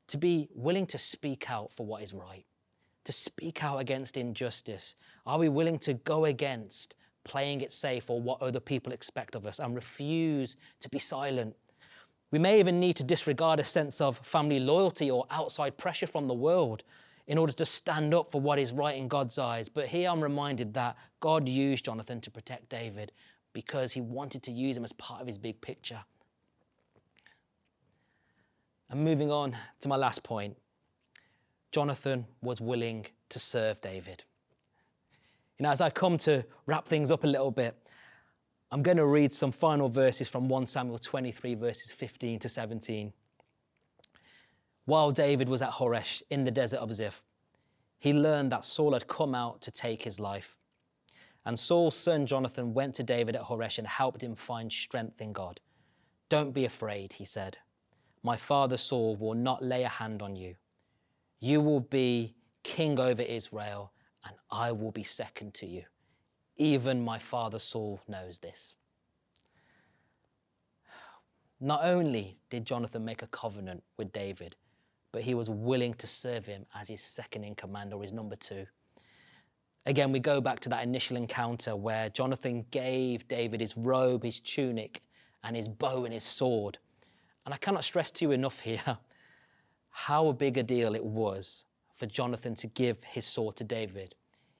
to 0.07 0.17
be 0.17 0.49
willing 0.53 0.85
to 0.87 0.97
speak 0.97 1.49
out 1.49 1.71
for 1.71 1.85
what 1.85 2.03
is 2.03 2.13
right, 2.13 2.45
to 3.05 3.13
speak 3.13 3.63
out 3.63 3.77
against 3.77 4.17
injustice? 4.17 4.95
Are 5.25 5.37
we 5.39 5.47
willing 5.47 5.79
to 5.79 5.93
go 5.93 6.25
against 6.25 6.95
playing 7.23 7.61
it 7.61 7.71
safe 7.71 8.09
or 8.09 8.21
what 8.21 8.41
other 8.41 8.59
people 8.59 8.93
expect 8.93 9.35
of 9.35 9.45
us 9.45 9.59
and 9.59 9.75
refuse 9.75 10.55
to 10.79 10.89
be 10.89 10.99
silent? 10.99 11.55
We 12.31 12.39
may 12.39 12.59
even 12.59 12.79
need 12.79 12.95
to 12.95 13.03
disregard 13.03 13.59
a 13.59 13.63
sense 13.63 14.01
of 14.01 14.17
family 14.23 14.59
loyalty 14.59 15.11
or 15.11 15.25
outside 15.29 15.77
pressure 15.77 16.07
from 16.07 16.25
the 16.25 16.33
world 16.33 16.83
in 17.27 17.37
order 17.37 17.53
to 17.53 17.65
stand 17.65 18.13
up 18.13 18.31
for 18.31 18.41
what 18.41 18.59
is 18.59 18.71
right 18.71 18.97
in 18.97 19.07
God's 19.07 19.37
eyes. 19.37 19.69
But 19.69 19.87
here 19.87 20.09
I'm 20.09 20.21
reminded 20.21 20.73
that 20.73 20.97
God 21.19 21.47
used 21.47 21.85
Jonathan 21.85 22.21
to 22.21 22.31
protect 22.31 22.69
David 22.69 23.11
because 23.53 23.93
he 23.93 24.01
wanted 24.01 24.43
to 24.43 24.51
use 24.51 24.75
him 24.75 24.83
as 24.83 24.93
part 24.93 25.21
of 25.21 25.27
his 25.27 25.37
big 25.37 25.61
picture. 25.61 26.03
And 28.89 29.03
moving 29.03 29.31
on 29.31 29.55
to 29.81 29.87
my 29.87 29.95
last 29.95 30.23
point, 30.23 30.57
Jonathan 31.71 32.25
was 32.41 32.59
willing 32.59 33.05
to 33.29 33.39
serve 33.39 33.81
David. 33.81 34.23
You 35.57 35.63
know, 35.63 35.69
as 35.69 35.81
I 35.81 35.89
come 35.89 36.17
to 36.19 36.45
wrap 36.65 36.87
things 36.87 37.11
up 37.11 37.23
a 37.23 37.27
little 37.27 37.51
bit, 37.51 37.75
I'm 38.71 38.81
going 38.81 38.97
to 38.97 39.05
read 39.05 39.33
some 39.33 39.51
final 39.51 39.87
verses 39.87 40.27
from 40.27 40.49
1 40.49 40.65
Samuel 40.67 40.97
23, 40.97 41.53
verses 41.55 41.91
15 41.91 42.39
to 42.39 42.49
17. 42.49 43.13
While 44.85 45.11
David 45.11 45.47
was 45.47 45.61
at 45.61 45.71
Horesh 45.71 46.23
in 46.29 46.43
the 46.43 46.51
desert 46.51 46.79
of 46.79 46.91
Ziph, 46.91 47.23
he 47.99 48.13
learned 48.13 48.51
that 48.51 48.65
Saul 48.65 48.93
had 48.93 49.07
come 49.07 49.35
out 49.35 49.61
to 49.61 49.71
take 49.71 50.03
his 50.03 50.19
life. 50.19 50.57
And 51.45 51.57
Saul's 51.57 51.95
son 51.95 52.25
Jonathan 52.25 52.73
went 52.73 52.95
to 52.95 53.03
David 53.03 53.35
at 53.35 53.43
Horesh 53.43 53.77
and 53.77 53.87
helped 53.87 54.23
him 54.23 54.35
find 54.35 54.71
strength 54.71 55.21
in 55.21 55.33
God. 55.33 55.59
Don't 56.29 56.53
be 56.53 56.65
afraid, 56.65 57.13
he 57.13 57.25
said. 57.25 57.57
My 58.23 58.37
father 58.37 58.77
Saul 58.77 59.15
will 59.15 59.35
not 59.35 59.63
lay 59.63 59.83
a 59.83 59.89
hand 59.89 60.21
on 60.21 60.35
you. 60.35 60.55
You 61.39 61.61
will 61.61 61.81
be 61.81 62.35
king 62.63 62.97
over 62.97 63.21
Israel, 63.21 63.91
and 64.25 64.35
I 64.51 64.71
will 64.71 64.91
be 64.91 65.03
second 65.03 65.53
to 65.55 65.65
you. 65.65 65.83
Even 66.57 67.03
my 67.03 67.17
father 67.17 67.59
Saul 67.59 67.99
knows 68.07 68.39
this. 68.39 68.75
Not 71.59 71.81
only 71.83 72.37
did 72.49 72.65
Jonathan 72.65 73.05
make 73.05 73.21
a 73.21 73.27
covenant 73.27 73.83
with 73.97 74.11
David, 74.11 74.55
but 75.11 75.21
he 75.21 75.33
was 75.33 75.49
willing 75.49 75.93
to 75.95 76.07
serve 76.07 76.45
him 76.45 76.65
as 76.75 76.89
his 76.89 77.01
second 77.01 77.43
in 77.43 77.55
command 77.55 77.93
or 77.93 78.01
his 78.01 78.11
number 78.11 78.35
two. 78.35 78.65
Again, 79.85 80.11
we 80.11 80.19
go 80.19 80.41
back 80.41 80.59
to 80.61 80.69
that 80.69 80.83
initial 80.83 81.17
encounter 81.17 81.75
where 81.75 82.09
Jonathan 82.09 82.65
gave 82.71 83.27
David 83.27 83.61
his 83.61 83.75
robe, 83.77 84.23
his 84.23 84.39
tunic, 84.39 85.01
and 85.43 85.55
his 85.55 85.67
bow 85.67 86.05
and 86.05 86.13
his 86.13 86.23
sword. 86.23 86.77
And 87.45 87.53
I 87.53 87.57
cannot 87.57 87.83
stress 87.83 88.09
to 88.11 88.25
you 88.25 88.31
enough 88.31 88.61
here 88.61 88.97
how 89.89 90.31
big 90.31 90.57
a 90.57 90.63
deal 90.63 90.95
it 90.95 91.03
was 91.03 91.65
for 92.03 92.07
Jonathan 92.07 92.53
to 92.53 92.67
give 92.67 93.01
his 93.05 93.23
sword 93.23 93.55
to 93.55 93.63
David. 93.63 94.13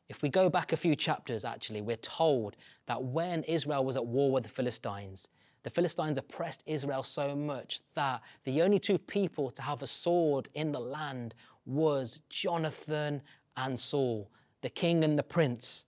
If 0.08 0.22
we 0.22 0.30
go 0.30 0.50
back 0.50 0.72
a 0.72 0.78
few 0.78 0.96
chapters, 0.96 1.44
actually, 1.44 1.82
we're 1.82 1.98
told 1.98 2.56
that 2.86 3.04
when 3.04 3.44
Israel 3.44 3.84
was 3.84 3.98
at 3.98 4.06
war 4.06 4.32
with 4.32 4.44
the 4.44 4.50
Philistines, 4.50 5.28
the 5.64 5.70
Philistines 5.70 6.18
oppressed 6.18 6.64
Israel 6.66 7.04
so 7.04 7.36
much 7.36 7.82
that 7.96 8.22
the 8.46 8.62
only 8.62 8.80
two 8.80 8.98
people 8.98 9.50
to 9.50 9.62
have 9.62 9.84
a 9.84 9.88
sword 9.88 10.48
in 10.54 10.72
the 10.72 10.80
land 10.80 11.36
was 11.66 12.22
Jonathan 12.30 13.22
and 13.58 13.78
Saul, 13.78 14.32
the 14.62 14.70
king 14.70 15.04
and 15.04 15.20
the 15.20 15.24
prince. 15.24 15.84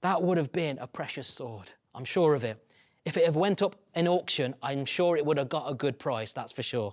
That 0.00 0.20
would 0.20 0.36
have 0.36 0.50
been 0.50 0.78
a 0.78 0.88
precious 0.88 1.28
sword, 1.28 1.70
I'm 1.94 2.04
sure 2.04 2.34
of 2.34 2.42
it. 2.42 2.60
If 3.04 3.16
it 3.16 3.24
had 3.24 3.36
went 3.36 3.62
up 3.62 3.76
in 3.94 4.08
auction, 4.08 4.56
I'm 4.64 4.84
sure 4.84 5.16
it 5.16 5.24
would 5.24 5.38
have 5.38 5.48
got 5.48 5.70
a 5.70 5.74
good 5.74 5.96
price, 5.96 6.32
that's 6.32 6.50
for 6.50 6.64
sure. 6.64 6.92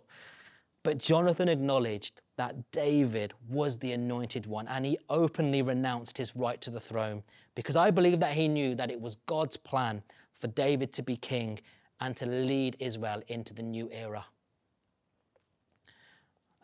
But 0.84 0.98
Jonathan 1.00 1.48
acknowledged 1.50 2.22
that 2.36 2.72
David 2.72 3.34
was 3.48 3.78
the 3.78 3.92
anointed 3.92 4.46
one 4.46 4.68
and 4.68 4.86
he 4.86 4.98
openly 5.10 5.62
renounced 5.62 6.18
his 6.18 6.36
right 6.36 6.60
to 6.62 6.72
the 6.72 6.80
throne 6.80 7.24
because 7.56 7.76
I 7.76 7.92
believe 7.92 8.20
that 8.20 8.34
he 8.34 8.48
knew 8.48 8.76
that 8.76 8.90
it 8.90 9.00
was 9.00 9.16
God's 9.28 9.58
plan 9.58 10.02
for 10.40 10.48
David 10.48 10.92
to 10.94 11.04
be 11.04 11.16
king 11.16 11.60
and 12.00 12.18
to 12.18 12.26
lead 12.26 12.76
Israel 12.80 13.22
into 13.28 13.54
the 13.54 13.64
new 13.64 13.90
era. 13.92 14.26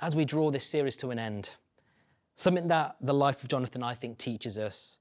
As 0.02 0.16
we 0.16 0.26
draw 0.26 0.50
this 0.50 0.66
series 0.66 0.98
to 0.98 1.12
an 1.12 1.20
end, 1.20 1.52
something 2.36 2.68
that 2.70 2.96
the 3.02 3.14
life 3.14 3.44
of 3.44 3.50
Jonathan, 3.50 3.84
I 3.84 3.94
think, 3.94 4.18
teaches 4.18 4.58
us 4.58 5.00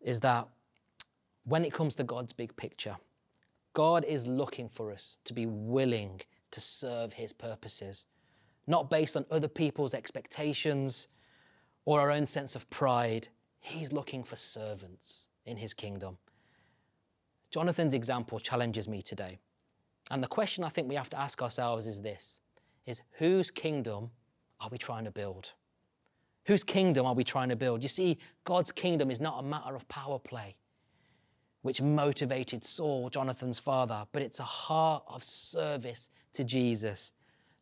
is 0.00 0.20
that 0.20 0.48
when 1.44 1.64
it 1.64 1.72
comes 1.72 1.94
to 1.96 2.04
God's 2.04 2.32
big 2.32 2.56
picture, 2.56 2.96
God 3.74 4.04
is 4.04 4.26
looking 4.26 4.68
for 4.68 4.92
us 4.92 5.18
to 5.24 5.32
be 5.32 5.46
willing 5.46 6.20
to 6.50 6.60
serve 6.60 7.14
his 7.14 7.32
purposes, 7.32 8.06
not 8.66 8.90
based 8.90 9.16
on 9.16 9.24
other 9.30 9.48
people's 9.48 9.94
expectations 9.94 11.08
or 11.84 12.00
our 12.00 12.10
own 12.10 12.26
sense 12.26 12.54
of 12.54 12.68
pride. 12.70 13.28
He's 13.60 13.92
looking 13.92 14.24
for 14.24 14.36
servants 14.36 15.28
in 15.44 15.56
his 15.56 15.74
kingdom. 15.74 16.18
Jonathan's 17.50 17.94
example 17.94 18.38
challenges 18.38 18.88
me 18.88 19.02
today. 19.02 19.38
And 20.10 20.22
the 20.22 20.28
question 20.28 20.64
I 20.64 20.68
think 20.68 20.88
we 20.88 20.94
have 20.94 21.10
to 21.10 21.18
ask 21.18 21.42
ourselves 21.42 21.86
is 21.86 22.02
this 22.02 22.40
is 22.84 23.00
whose 23.12 23.50
kingdom 23.50 24.10
are 24.60 24.68
we 24.70 24.78
trying 24.78 25.04
to 25.04 25.10
build? 25.10 25.52
Whose 26.46 26.64
kingdom 26.64 27.06
are 27.06 27.14
we 27.14 27.22
trying 27.22 27.48
to 27.50 27.56
build? 27.56 27.82
You 27.82 27.88
see, 27.88 28.18
God's 28.44 28.72
kingdom 28.72 29.10
is 29.10 29.20
not 29.20 29.38
a 29.38 29.42
matter 29.42 29.76
of 29.76 29.86
power 29.88 30.18
play 30.18 30.56
which 31.62 31.80
motivated 31.80 32.64
Saul, 32.64 33.08
Jonathan's 33.08 33.58
father, 33.58 34.04
but 34.12 34.20
it's 34.20 34.40
a 34.40 34.44
heart 34.44 35.04
of 35.06 35.24
service 35.24 36.10
to 36.34 36.44
Jesus. 36.44 37.12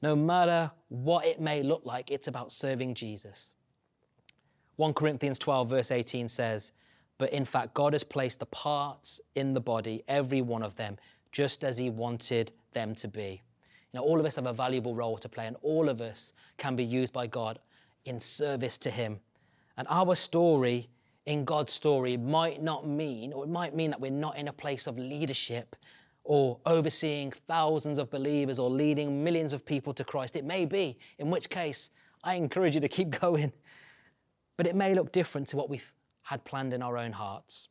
No 0.03 0.17
matter 0.17 0.71
what 0.89 1.27
it 1.27 1.41
may 1.41 1.63
look 1.63 1.83
like, 1.85 2.11
it's 2.11 2.29
about 2.29 2.51
serving 2.51 2.95
Jesus. 2.95 3.55
1 4.77 4.95
Corinthians 4.95 5.39
12, 5.39 5.69
verse 5.69 5.91
18 5.91 6.29
says, 6.29 6.73
But 7.19 7.33
in 7.33 7.45
fact, 7.45 7.75
God 7.75 7.93
has 7.93 8.03
placed 8.03 8.39
the 8.39 8.47
parts 8.47 9.21
in 9.35 9.53
the 9.53 9.61
body, 9.61 10.03
every 10.09 10.41
one 10.41 10.63
of 10.63 10.77
them, 10.77 10.97
just 11.33 11.65
as 11.65 11.77
He 11.77 11.91
wanted 11.91 12.53
them 12.73 12.95
to 12.95 13.09
be. 13.09 13.43
You 13.93 13.99
know, 13.99 14.05
all 14.05 14.19
of 14.19 14.25
us 14.25 14.37
have 14.37 14.47
a 14.47 14.53
valuable 14.53 14.95
role 14.95 15.19
to 15.19 15.29
play, 15.29 15.47
and 15.47 15.57
all 15.63 15.89
of 15.89 16.01
us 16.01 16.33
can 16.57 16.77
be 16.77 16.85
used 16.85 17.13
by 17.13 17.27
God 17.27 17.59
in 18.07 18.19
service 18.21 18.79
to 18.79 18.91
Him. 18.91 19.21
And 19.77 19.87
our 19.91 20.15
story 20.15 20.89
in 21.27 21.45
God's 21.45 21.73
story 21.73 22.17
might 22.17 22.63
not 22.63 22.89
mean, 22.89 23.35
or 23.35 23.45
it 23.45 23.51
might 23.51 23.75
mean 23.75 23.91
that 23.91 24.01
we're 24.01 24.11
not 24.11 24.39
in 24.39 24.49
a 24.49 24.53
place 24.53 24.87
of 24.87 24.99
leadership 24.99 25.77
or 26.31 26.61
overseeing 26.65 27.33
thousands 27.33 27.99
of 27.99 28.09
believers 28.09 28.61
or 28.61 28.71
leading 28.71 29.25
millions 29.25 29.53
of 29.53 29.67
people 29.67 29.93
to 29.93 30.05
Christ. 30.05 30.37
It 30.37 30.45
may 30.45 30.65
be, 30.65 30.97
in 31.19 31.29
which 31.29 31.51
case, 31.51 31.91
I 32.23 32.35
encourage 32.35 32.77
you 32.77 32.81
to 32.83 32.89
keep 32.89 33.11
going. 33.21 33.53
But 34.57 34.69
it 34.69 34.77
may 34.77 34.95
look 34.95 35.11
different 35.11 35.49
to 35.49 35.57
what 35.57 35.69
we've 35.69 35.93
had 36.23 36.45
planned 36.45 36.73
in 36.73 36.83
our 36.83 36.97
own 36.97 37.11
hearts. 37.11 37.67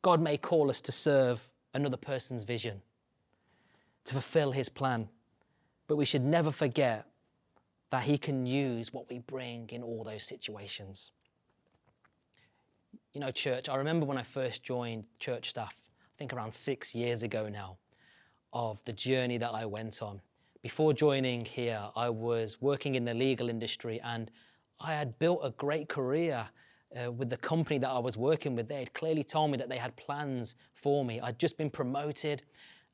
God 0.00 0.22
may 0.22 0.38
call 0.38 0.70
us 0.70 0.80
to 0.80 0.92
serve 0.92 1.46
another 1.74 1.98
person's 1.98 2.42
vision, 2.42 2.80
to 4.06 4.14
fulfill 4.14 4.52
his 4.52 4.70
plan. 4.70 5.10
But 5.86 5.96
we 5.96 6.06
should 6.06 6.24
never 6.24 6.50
forget 6.50 7.04
that 7.90 8.04
he 8.04 8.16
can 8.16 8.46
use 8.46 8.94
what 8.94 9.10
we 9.10 9.18
bring 9.18 9.68
in 9.68 9.82
all 9.82 10.04
those 10.04 10.22
situations. 10.22 11.10
You 13.12 13.20
know, 13.20 13.30
church, 13.30 13.68
I 13.68 13.76
remember 13.76 14.06
when 14.06 14.16
I 14.16 14.22
first 14.22 14.62
joined 14.62 15.04
church 15.18 15.50
staff, 15.50 15.83
I 16.14 16.16
think 16.16 16.32
around 16.32 16.54
six 16.54 16.94
years 16.94 17.24
ago 17.24 17.48
now, 17.48 17.78
of 18.52 18.82
the 18.84 18.92
journey 18.92 19.36
that 19.38 19.52
I 19.52 19.66
went 19.66 20.00
on. 20.00 20.20
Before 20.62 20.92
joining 20.92 21.44
here, 21.44 21.88
I 21.96 22.08
was 22.08 22.62
working 22.62 22.94
in 22.94 23.04
the 23.04 23.14
legal 23.14 23.48
industry 23.48 24.00
and 24.00 24.30
I 24.78 24.94
had 24.94 25.18
built 25.18 25.40
a 25.42 25.50
great 25.50 25.88
career 25.88 26.48
uh, 26.96 27.10
with 27.10 27.30
the 27.30 27.36
company 27.36 27.78
that 27.78 27.90
I 27.90 27.98
was 27.98 28.16
working 28.16 28.54
with. 28.54 28.68
They 28.68 28.78
had 28.78 28.94
clearly 28.94 29.24
told 29.24 29.50
me 29.50 29.58
that 29.58 29.68
they 29.68 29.76
had 29.76 29.96
plans 29.96 30.54
for 30.72 31.04
me. 31.04 31.20
I'd 31.20 31.40
just 31.40 31.58
been 31.58 31.68
promoted. 31.68 32.44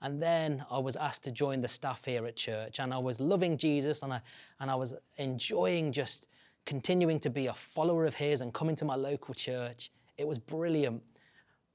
And 0.00 0.22
then 0.22 0.64
I 0.70 0.78
was 0.78 0.96
asked 0.96 1.22
to 1.24 1.30
join 1.30 1.60
the 1.60 1.68
staff 1.68 2.06
here 2.06 2.24
at 2.26 2.36
church. 2.36 2.80
And 2.80 2.94
I 2.94 2.98
was 2.98 3.20
loving 3.20 3.58
Jesus 3.58 4.02
and 4.02 4.14
I, 4.14 4.22
and 4.60 4.70
I 4.70 4.76
was 4.76 4.94
enjoying 5.18 5.92
just 5.92 6.26
continuing 6.64 7.20
to 7.20 7.28
be 7.28 7.48
a 7.48 7.54
follower 7.54 8.06
of 8.06 8.14
His 8.14 8.40
and 8.40 8.54
coming 8.54 8.76
to 8.76 8.86
my 8.86 8.94
local 8.94 9.34
church. 9.34 9.92
It 10.16 10.26
was 10.26 10.38
brilliant. 10.38 11.02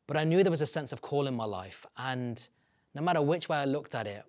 But 0.08 0.18
I 0.18 0.24
knew 0.24 0.44
there 0.44 0.52
was 0.52 0.62
a 0.62 0.68
sense 0.68 0.92
of 0.92 1.02
call 1.02 1.28
in 1.28 1.36
my 1.36 1.46
life. 1.46 1.86
And 1.98 2.48
no 2.94 3.02
matter 3.02 3.22
which 3.22 3.50
way 3.50 3.58
I 3.58 3.66
looked 3.66 3.96
at 3.96 4.08
it, 4.08 4.24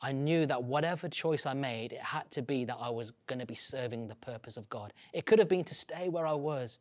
I 0.00 0.12
knew 0.12 0.46
that 0.46 0.64
whatever 0.64 1.08
choice 1.08 1.46
I 1.46 1.54
made, 1.54 1.92
it 1.92 2.00
had 2.00 2.30
to 2.32 2.42
be 2.42 2.64
that 2.64 2.76
I 2.80 2.90
was 2.90 3.12
going 3.26 3.38
to 3.38 3.46
be 3.46 3.54
serving 3.54 4.08
the 4.08 4.16
purpose 4.16 4.56
of 4.56 4.68
God. 4.68 4.92
It 5.12 5.26
could 5.26 5.38
have 5.38 5.48
been 5.48 5.64
to 5.64 5.74
stay 5.74 6.08
where 6.08 6.26
I 6.26 6.32
was, 6.32 6.80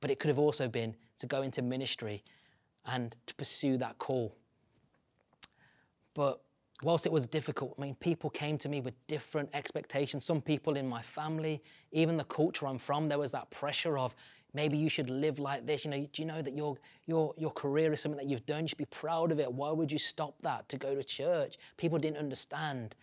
but 0.00 0.10
it 0.10 0.20
could 0.20 0.28
have 0.28 0.38
also 0.38 0.68
been 0.68 0.94
to 1.18 1.26
go 1.26 1.42
into 1.42 1.60
ministry 1.60 2.22
and 2.86 3.16
to 3.26 3.34
pursue 3.34 3.76
that 3.78 3.98
call. 3.98 4.36
But 6.14 6.40
whilst 6.82 7.04
it 7.04 7.12
was 7.12 7.26
difficult, 7.26 7.74
I 7.76 7.82
mean, 7.82 7.96
people 7.96 8.30
came 8.30 8.58
to 8.58 8.68
me 8.68 8.80
with 8.80 8.94
different 9.08 9.50
expectations. 9.52 10.24
Some 10.24 10.40
people 10.40 10.76
in 10.76 10.88
my 10.88 11.02
family, 11.02 11.62
even 11.92 12.16
the 12.16 12.24
culture 12.24 12.66
I'm 12.66 12.78
from, 12.78 13.08
there 13.08 13.18
was 13.18 13.32
that 13.32 13.50
pressure 13.50 13.98
of, 13.98 14.14
Maybe 14.52 14.76
you 14.76 14.88
should 14.88 15.10
live 15.10 15.38
like 15.38 15.66
this. 15.66 15.84
You 15.84 15.90
know, 15.90 16.06
do 16.12 16.22
you 16.22 16.26
know 16.26 16.42
that 16.42 16.56
your, 16.56 16.76
your, 17.06 17.34
your 17.36 17.50
career 17.50 17.92
is 17.92 18.00
something 18.00 18.18
that 18.18 18.28
you've 18.28 18.46
done? 18.46 18.62
You 18.62 18.68
should 18.68 18.78
be 18.78 18.84
proud 18.86 19.32
of 19.32 19.38
it. 19.38 19.52
Why 19.52 19.70
would 19.70 19.92
you 19.92 19.98
stop 19.98 20.34
that 20.42 20.68
to 20.70 20.76
go 20.76 20.94
to 20.94 21.04
church? 21.04 21.56
People 21.76 21.98
didn't 21.98 22.18
understand. 22.18 22.96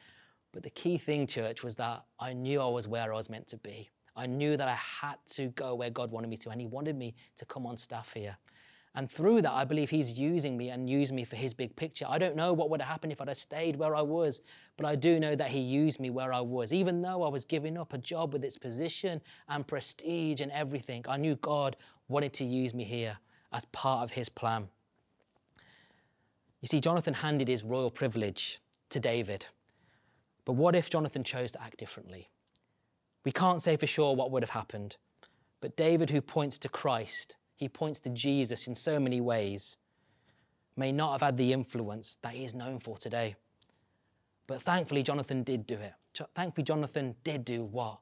But 0.52 0.64
the 0.64 0.70
key 0.70 0.98
thing, 0.98 1.28
church, 1.28 1.64
was 1.64 1.76
that 1.76 2.04
I 2.20 2.34
knew 2.34 2.62
I 2.62 2.68
was 2.68 2.88
where 2.88 3.14
I 3.14 3.16
was 3.16 3.30
meant 3.30 3.48
to 3.50 3.58
be. 3.58 3.90
I 4.16 4.26
knew 4.26 4.58
that 4.58 4.68
I 4.68 4.74
had 4.76 5.18
to 5.34 5.50
go 5.50 5.76
where 5.76 5.92
God 5.92 6.12
wanted 6.12 6.30
me 6.30 6.38
to, 6.38 6.50
and 6.50 6.60
He 6.60 6.66
wanted 6.66 6.96
me 6.96 7.14
to 7.36 7.46
come 7.46 7.66
on 7.68 7.78
staff 7.78 8.14
here. 8.14 8.38
And 8.98 9.10
through 9.10 9.44
that, 9.44 9.54
I 9.54 9.64
believe 9.64 9.92
He's 9.92 10.18
using 10.18 10.58
me 10.58 10.70
and 10.70 10.90
used 10.90 11.14
me 11.14 11.24
for 11.24 11.36
His 11.36 11.54
big 11.54 11.76
picture. 11.76 12.08
I 12.10 12.18
don't 12.18 12.36
know 12.36 12.52
what 12.52 12.72
would 12.72 12.82
have 12.82 12.90
happened 12.90 13.14
if 13.14 13.22
I'd 13.22 13.28
have 13.28 13.38
stayed 13.38 13.76
where 13.76 13.96
I 13.96 14.02
was, 14.02 14.42
but 14.76 14.88
I 14.88 14.96
do 14.96 15.20
know 15.20 15.36
that 15.36 15.50
He 15.50 15.60
used 15.60 16.00
me 16.00 16.10
where 16.10 16.34
I 16.34 16.42
was. 16.42 16.74
Even 16.74 17.04
though 17.04 17.22
I 17.22 17.30
was 17.30 17.46
giving 17.46 17.78
up 17.78 17.94
a 17.94 18.00
job 18.00 18.34
with 18.34 18.44
its 18.44 18.58
position 18.58 19.22
and 19.48 19.68
prestige 19.68 20.42
and 20.42 20.52
everything, 20.52 21.06
I 21.08 21.18
knew 21.18 21.36
God 21.36 21.78
wanted 22.08 22.34
to 22.34 22.44
use 22.44 22.74
me 22.74 22.86
here 22.86 23.20
as 23.54 23.66
part 23.66 24.02
of 24.02 24.12
His 24.12 24.30
plan. 24.30 24.68
You 26.62 26.68
see, 26.68 26.82
Jonathan 26.82 27.14
handed 27.14 27.48
his 27.48 27.64
royal 27.64 27.92
privilege 27.92 28.60
to 28.90 29.00
David. 29.00 29.46
But 30.44 30.54
what 30.54 30.76
if 30.76 30.90
Jonathan 30.90 31.24
chose 31.24 31.52
to 31.52 31.62
act 31.62 31.78
differently? 31.78 32.30
We 33.24 33.32
can't 33.32 33.62
say 33.62 33.78
for 33.78 33.86
sure 33.86 34.16
what 34.16 34.32
would 34.32 34.42
have 34.42 34.50
happened. 34.50 34.98
But 35.62 35.78
David, 35.78 36.10
who 36.10 36.20
points 36.20 36.58
to 36.60 36.70
Christ, 36.70 37.36
he 37.58 37.68
points 37.68 38.00
to 38.02 38.10
Jesus 38.10 38.68
in 38.68 38.76
so 38.76 39.00
many 39.00 39.20
ways, 39.20 39.78
may 40.78 40.92
not 40.92 41.12
have 41.12 41.22
had 41.22 41.38
the 41.38 41.52
influence 41.52 42.18
that 42.22 42.34
he 42.34 42.46
is 42.46 42.54
known 42.54 42.78
for 42.78 42.98
today. 42.98 43.36
But 44.46 44.62
thankfully, 44.62 45.04
Jonathan 45.04 45.44
did 45.44 45.66
do 45.66 45.76
it. 45.76 45.94
Thankfully, 46.36 46.64
Jonathan 46.64 47.16
did 47.24 47.44
do 47.44 47.64
what 47.64 47.98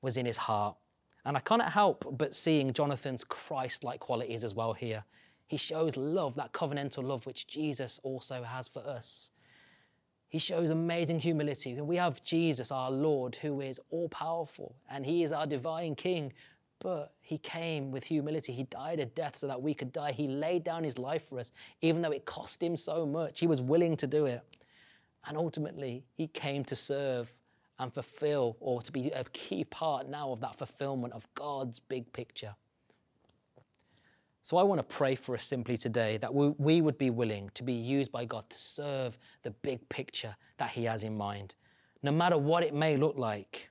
was 0.00 0.16
in 0.16 0.26
his 0.26 0.38
heart. 0.38 0.76
And 1.24 1.36
I 1.36 1.40
cannot 1.40 1.72
help 1.72 2.06
but 2.16 2.34
seeing 2.34 2.72
Jonathan's 2.72 3.24
Christ 3.24 3.84
like 3.84 4.00
qualities 4.00 4.44
as 4.44 4.54
well 4.54 4.72
here. 4.72 5.04
He 5.46 5.56
shows 5.56 5.96
love, 5.96 6.36
that 6.36 6.52
covenantal 6.52 7.04
love 7.04 7.26
which 7.26 7.46
Jesus 7.46 8.00
also 8.04 8.44
has 8.44 8.68
for 8.68 8.80
us. 8.80 9.32
He 10.28 10.38
shows 10.38 10.70
amazing 10.70 11.18
humility. 11.18 11.74
We 11.80 11.96
have 11.96 12.22
Jesus, 12.22 12.70
our 12.70 12.90
Lord, 12.90 13.34
who 13.36 13.60
is 13.60 13.80
all 13.90 14.08
powerful, 14.08 14.76
and 14.88 15.04
He 15.04 15.24
is 15.24 15.32
our 15.32 15.46
divine 15.46 15.96
King, 15.96 16.32
but 16.80 17.12
he 17.20 17.38
came 17.38 17.90
with 17.90 18.04
humility. 18.04 18.52
He 18.52 18.64
died 18.64 18.98
a 18.98 19.06
death 19.06 19.36
so 19.36 19.46
that 19.46 19.62
we 19.62 19.74
could 19.74 19.92
die. 19.92 20.12
He 20.12 20.26
laid 20.26 20.64
down 20.64 20.82
his 20.82 20.98
life 20.98 21.28
for 21.28 21.38
us, 21.38 21.52
even 21.82 22.02
though 22.02 22.10
it 22.10 22.24
cost 22.24 22.62
him 22.62 22.74
so 22.74 23.06
much. 23.06 23.38
He 23.38 23.46
was 23.46 23.60
willing 23.60 23.96
to 23.98 24.06
do 24.06 24.26
it. 24.26 24.42
And 25.26 25.36
ultimately, 25.36 26.04
he 26.16 26.26
came 26.26 26.64
to 26.64 26.74
serve 26.74 27.30
and 27.78 27.92
fulfill, 27.92 28.56
or 28.60 28.82
to 28.82 28.92
be 28.92 29.10
a 29.10 29.24
key 29.32 29.64
part 29.64 30.08
now 30.08 30.32
of 30.32 30.40
that 30.40 30.56
fulfillment 30.56 31.14
of 31.14 31.26
God's 31.34 31.78
big 31.78 32.12
picture. 32.12 32.54
So 34.42 34.56
I 34.56 34.62
want 34.62 34.78
to 34.80 34.82
pray 34.82 35.14
for 35.14 35.34
us 35.34 35.44
simply 35.44 35.76
today 35.76 36.18
that 36.18 36.34
we, 36.34 36.48
we 36.58 36.80
would 36.82 36.98
be 36.98 37.10
willing 37.10 37.50
to 37.54 37.62
be 37.62 37.72
used 37.72 38.12
by 38.12 38.24
God 38.24 38.48
to 38.50 38.58
serve 38.58 39.16
the 39.42 39.50
big 39.50 39.88
picture 39.88 40.36
that 40.58 40.70
He 40.70 40.84
has 40.84 41.04
in 41.04 41.16
mind, 41.16 41.54
no 42.02 42.12
matter 42.12 42.36
what 42.36 42.62
it 42.62 42.74
may 42.74 42.96
look 42.96 43.16
like 43.16 43.69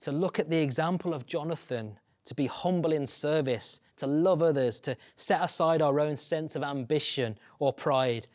to 0.00 0.12
look 0.12 0.38
at 0.38 0.50
the 0.50 0.60
example 0.60 1.14
of 1.14 1.26
Jonathan, 1.26 1.98
to 2.24 2.34
be 2.34 2.46
humble 2.46 2.92
in 2.92 3.06
service, 3.06 3.80
to 3.96 4.06
love 4.06 4.42
others, 4.42 4.80
to 4.80 4.96
set 5.16 5.42
aside 5.42 5.82
our 5.82 6.00
own 6.00 6.16
sense 6.16 6.56
of 6.56 6.62
ambition 6.62 7.38
or 7.58 7.72
pride, 7.72 8.26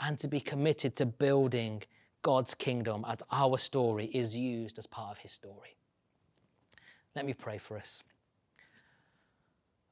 and 0.00 0.18
to 0.18 0.28
be 0.28 0.40
committed 0.40 0.94
to 0.96 1.06
building 1.06 1.82
God's 2.22 2.54
kingdom 2.54 3.04
as 3.08 3.18
our 3.30 3.56
story 3.56 4.06
is 4.06 4.36
used 4.36 4.78
as 4.78 4.86
part 4.86 5.12
of 5.12 5.18
his 5.18 5.32
story. 5.32 5.76
Let 7.14 7.24
me 7.24 7.32
pray 7.32 7.58
for 7.58 7.78
us. 7.78 8.02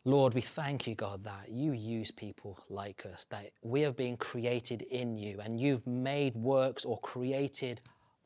Lord, 0.06 0.34
we 0.34 0.42
thank 0.42 0.86
you, 0.86 0.94
God, 0.94 1.24
that 1.24 1.48
you 1.48 1.72
use 1.72 2.10
people 2.10 2.58
like 2.68 3.06
us, 3.10 3.24
that 3.30 3.52
we 3.62 3.80
have 3.80 3.96
been 3.96 4.18
created 4.18 4.82
in 4.82 5.16
you, 5.16 5.40
and 5.42 5.58
you've 5.58 5.86
made 5.86 6.34
works 6.34 6.84
or 6.84 7.00
created 7.00 7.80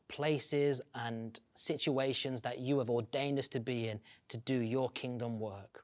places 0.09 0.81
and 0.93 1.39
situations 1.55 2.41
that 2.41 2.59
you 2.59 2.79
have 2.79 2.89
ordained 2.89 3.39
us 3.39 3.47
to 3.47 3.59
be 3.59 3.87
in 3.87 4.01
to 4.27 4.37
do 4.37 4.55
your 4.55 4.89
kingdom 4.89 5.39
work. 5.39 5.83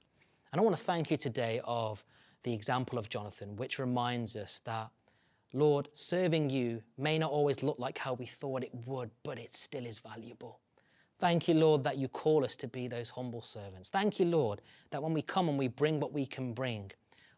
And 0.51 0.59
I 0.59 0.63
want 0.63 0.75
to 0.75 0.83
thank 0.83 1.09
you 1.09 1.17
today 1.17 1.61
of 1.63 2.03
the 2.43 2.53
example 2.53 2.99
of 2.99 3.09
Jonathan, 3.09 3.55
which 3.55 3.79
reminds 3.79 4.35
us 4.35 4.61
that, 4.65 4.89
Lord, 5.53 5.89
serving 5.93 6.49
you 6.49 6.83
may 6.97 7.17
not 7.17 7.31
always 7.31 7.63
look 7.63 7.79
like 7.79 7.97
how 7.97 8.13
we 8.13 8.25
thought 8.25 8.63
it 8.63 8.73
would, 8.85 9.11
but 9.23 9.39
it 9.39 9.53
still 9.53 9.85
is 9.85 9.99
valuable. 9.99 10.59
Thank 11.17 11.47
you, 11.47 11.53
Lord, 11.53 11.83
that 11.85 11.97
you 11.97 12.09
call 12.09 12.43
us 12.43 12.57
to 12.57 12.67
be 12.67 12.87
those 12.87 13.11
humble 13.11 13.41
servants. 13.41 13.89
Thank 13.89 14.19
you, 14.19 14.25
Lord, 14.25 14.61
that 14.91 15.01
when 15.01 15.13
we 15.13 15.21
come 15.21 15.47
and 15.47 15.57
we 15.57 15.69
bring 15.69 15.99
what 15.99 16.11
we 16.11 16.25
can 16.25 16.53
bring, 16.53 16.91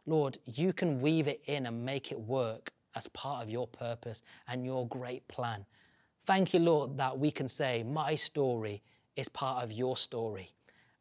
Lord, 0.07 0.39
you 0.45 0.73
can 0.73 0.99
weave 0.99 1.27
it 1.27 1.41
in 1.45 1.67
and 1.67 1.85
make 1.85 2.11
it 2.11 2.19
work 2.19 2.71
as 2.95 3.07
part 3.09 3.43
of 3.43 3.49
your 3.49 3.67
purpose 3.67 4.23
and 4.47 4.65
your 4.65 4.87
great 4.87 5.27
plan. 5.27 5.65
Thank 6.27 6.53
you, 6.53 6.59
Lord, 6.59 6.97
that 6.97 7.17
we 7.17 7.31
can 7.31 7.47
say, 7.47 7.83
My 7.83 8.15
story 8.15 8.83
is 9.15 9.29
part 9.29 9.63
of 9.63 9.71
your 9.71 9.95
story 9.95 10.51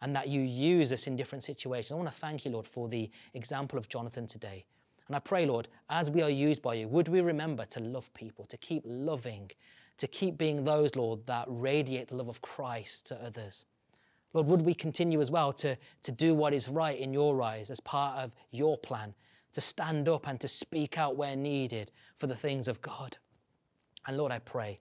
and 0.01 0.15
that 0.15 0.29
you 0.29 0.41
use 0.41 0.93
us 0.93 1.09
in 1.09 1.17
different 1.17 1.43
situations. 1.43 1.91
I 1.91 1.97
want 1.97 2.09
to 2.09 2.15
thank 2.15 2.45
you, 2.45 2.53
Lord, 2.53 2.65
for 2.65 2.89
the 2.89 3.11
example 3.35 3.77
of 3.77 3.89
Jonathan 3.89 4.29
today. 4.29 4.65
And 5.09 5.17
I 5.17 5.19
pray, 5.19 5.45
Lord, 5.45 5.67
as 5.91 6.11
we 6.11 6.23
are 6.23 6.31
used 6.31 6.63
by 6.63 6.75
you, 6.75 6.87
would 6.87 7.09
we 7.09 7.21
remember 7.21 7.65
to 7.65 7.81
love 7.81 8.15
people, 8.15 8.45
to 8.45 8.57
keep 8.57 8.85
loving, 8.87 9.51
to 9.99 10.07
keep 10.07 10.39
being 10.39 10.65
those, 10.65 10.95
Lord, 10.95 11.27
that 11.27 11.47
radiate 11.49 12.07
the 12.07 12.17
love 12.17 12.29
of 12.29 12.41
Christ 12.41 13.07
to 13.07 13.21
others. 13.21 13.65
Lord, 14.33 14.47
would 14.47 14.63
we 14.63 14.75
continue 14.75 15.21
as 15.21 15.31
well 15.31 15.53
to, 15.55 15.77
to 16.03 16.13
do 16.13 16.35
what 16.35 16.55
is 16.55 16.69
right 16.69 16.99
in 16.99 17.13
your 17.13 17.43
eyes 17.43 17.69
as 17.69 17.81
part 17.81 18.17
of 18.19 18.33
your 18.53 18.79
plan, 18.79 19.15
to 19.55 19.61
stand 19.61 20.09
up 20.09 20.29
and 20.29 20.39
to 20.41 20.47
speak 20.47 20.99
out 20.99 21.17
where 21.17 21.35
needed 21.35 21.91
for 22.17 22.29
the 22.29 22.37
things 22.37 22.69
of 22.69 22.81
God. 22.81 23.17
And 24.07 24.17
Lord, 24.17 24.31
I 24.31 24.39
pray 24.39 24.79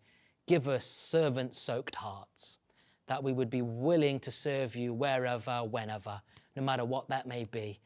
Give 0.48 0.68
us 0.68 0.86
servant 0.86 1.56
soaked 1.56 1.96
hearts, 1.96 2.60
that 3.08 3.24
we 3.24 3.34
would 3.34 3.50
be 3.50 3.62
willing 3.62 4.20
to 4.22 4.32
serve 4.32 4.76
you 4.76 4.94
wherever, 4.94 5.64
whenever, 5.64 6.22
no 6.56 6.64
matter 6.64 6.86
what 6.86 7.10
that 7.10 7.28
may 7.28 7.46
be. 7.46 7.80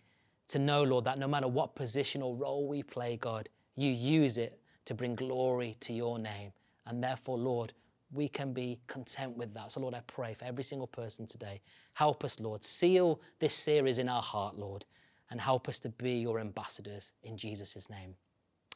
To 0.50 0.60
know, 0.60 0.84
Lord, 0.84 1.06
that 1.06 1.20
no 1.20 1.28
matter 1.28 1.48
what 1.48 1.76
position 1.76 2.22
or 2.22 2.36
role 2.36 2.68
we 2.68 2.84
play, 2.84 3.18
God, 3.18 3.50
you 3.76 3.92
use 3.92 4.38
it 4.38 4.60
to 4.86 4.94
bring 4.94 5.16
glory 5.16 5.78
to 5.82 5.94
your 5.94 6.18
name. 6.18 6.52
And 6.86 7.04
therefore, 7.04 7.38
Lord, 7.38 7.74
we 8.12 8.28
can 8.28 8.54
be 8.54 8.80
content 8.88 9.38
with 9.38 9.54
that. 9.54 9.72
So, 9.72 9.80
Lord, 9.80 9.94
I 9.94 10.02
pray 10.08 10.34
for 10.34 10.46
every 10.46 10.64
single 10.64 10.88
person 10.88 11.26
today. 11.26 11.62
Help 11.94 12.24
us, 12.24 12.40
Lord. 12.40 12.66
Seal 12.66 13.22
this 13.40 13.54
series 13.54 14.00
in 14.00 14.10
our 14.10 14.24
heart, 14.24 14.58
Lord, 14.58 14.86
and 15.30 15.40
help 15.40 15.70
us 15.70 15.80
to 15.80 15.90
be 15.90 16.14
your 16.14 16.40
ambassadors 16.40 17.12
in 17.24 17.38
Jesus' 17.38 17.90
name. 17.90 18.16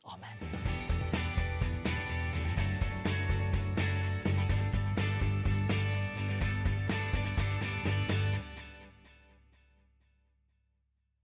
Amen. 0.06 0.73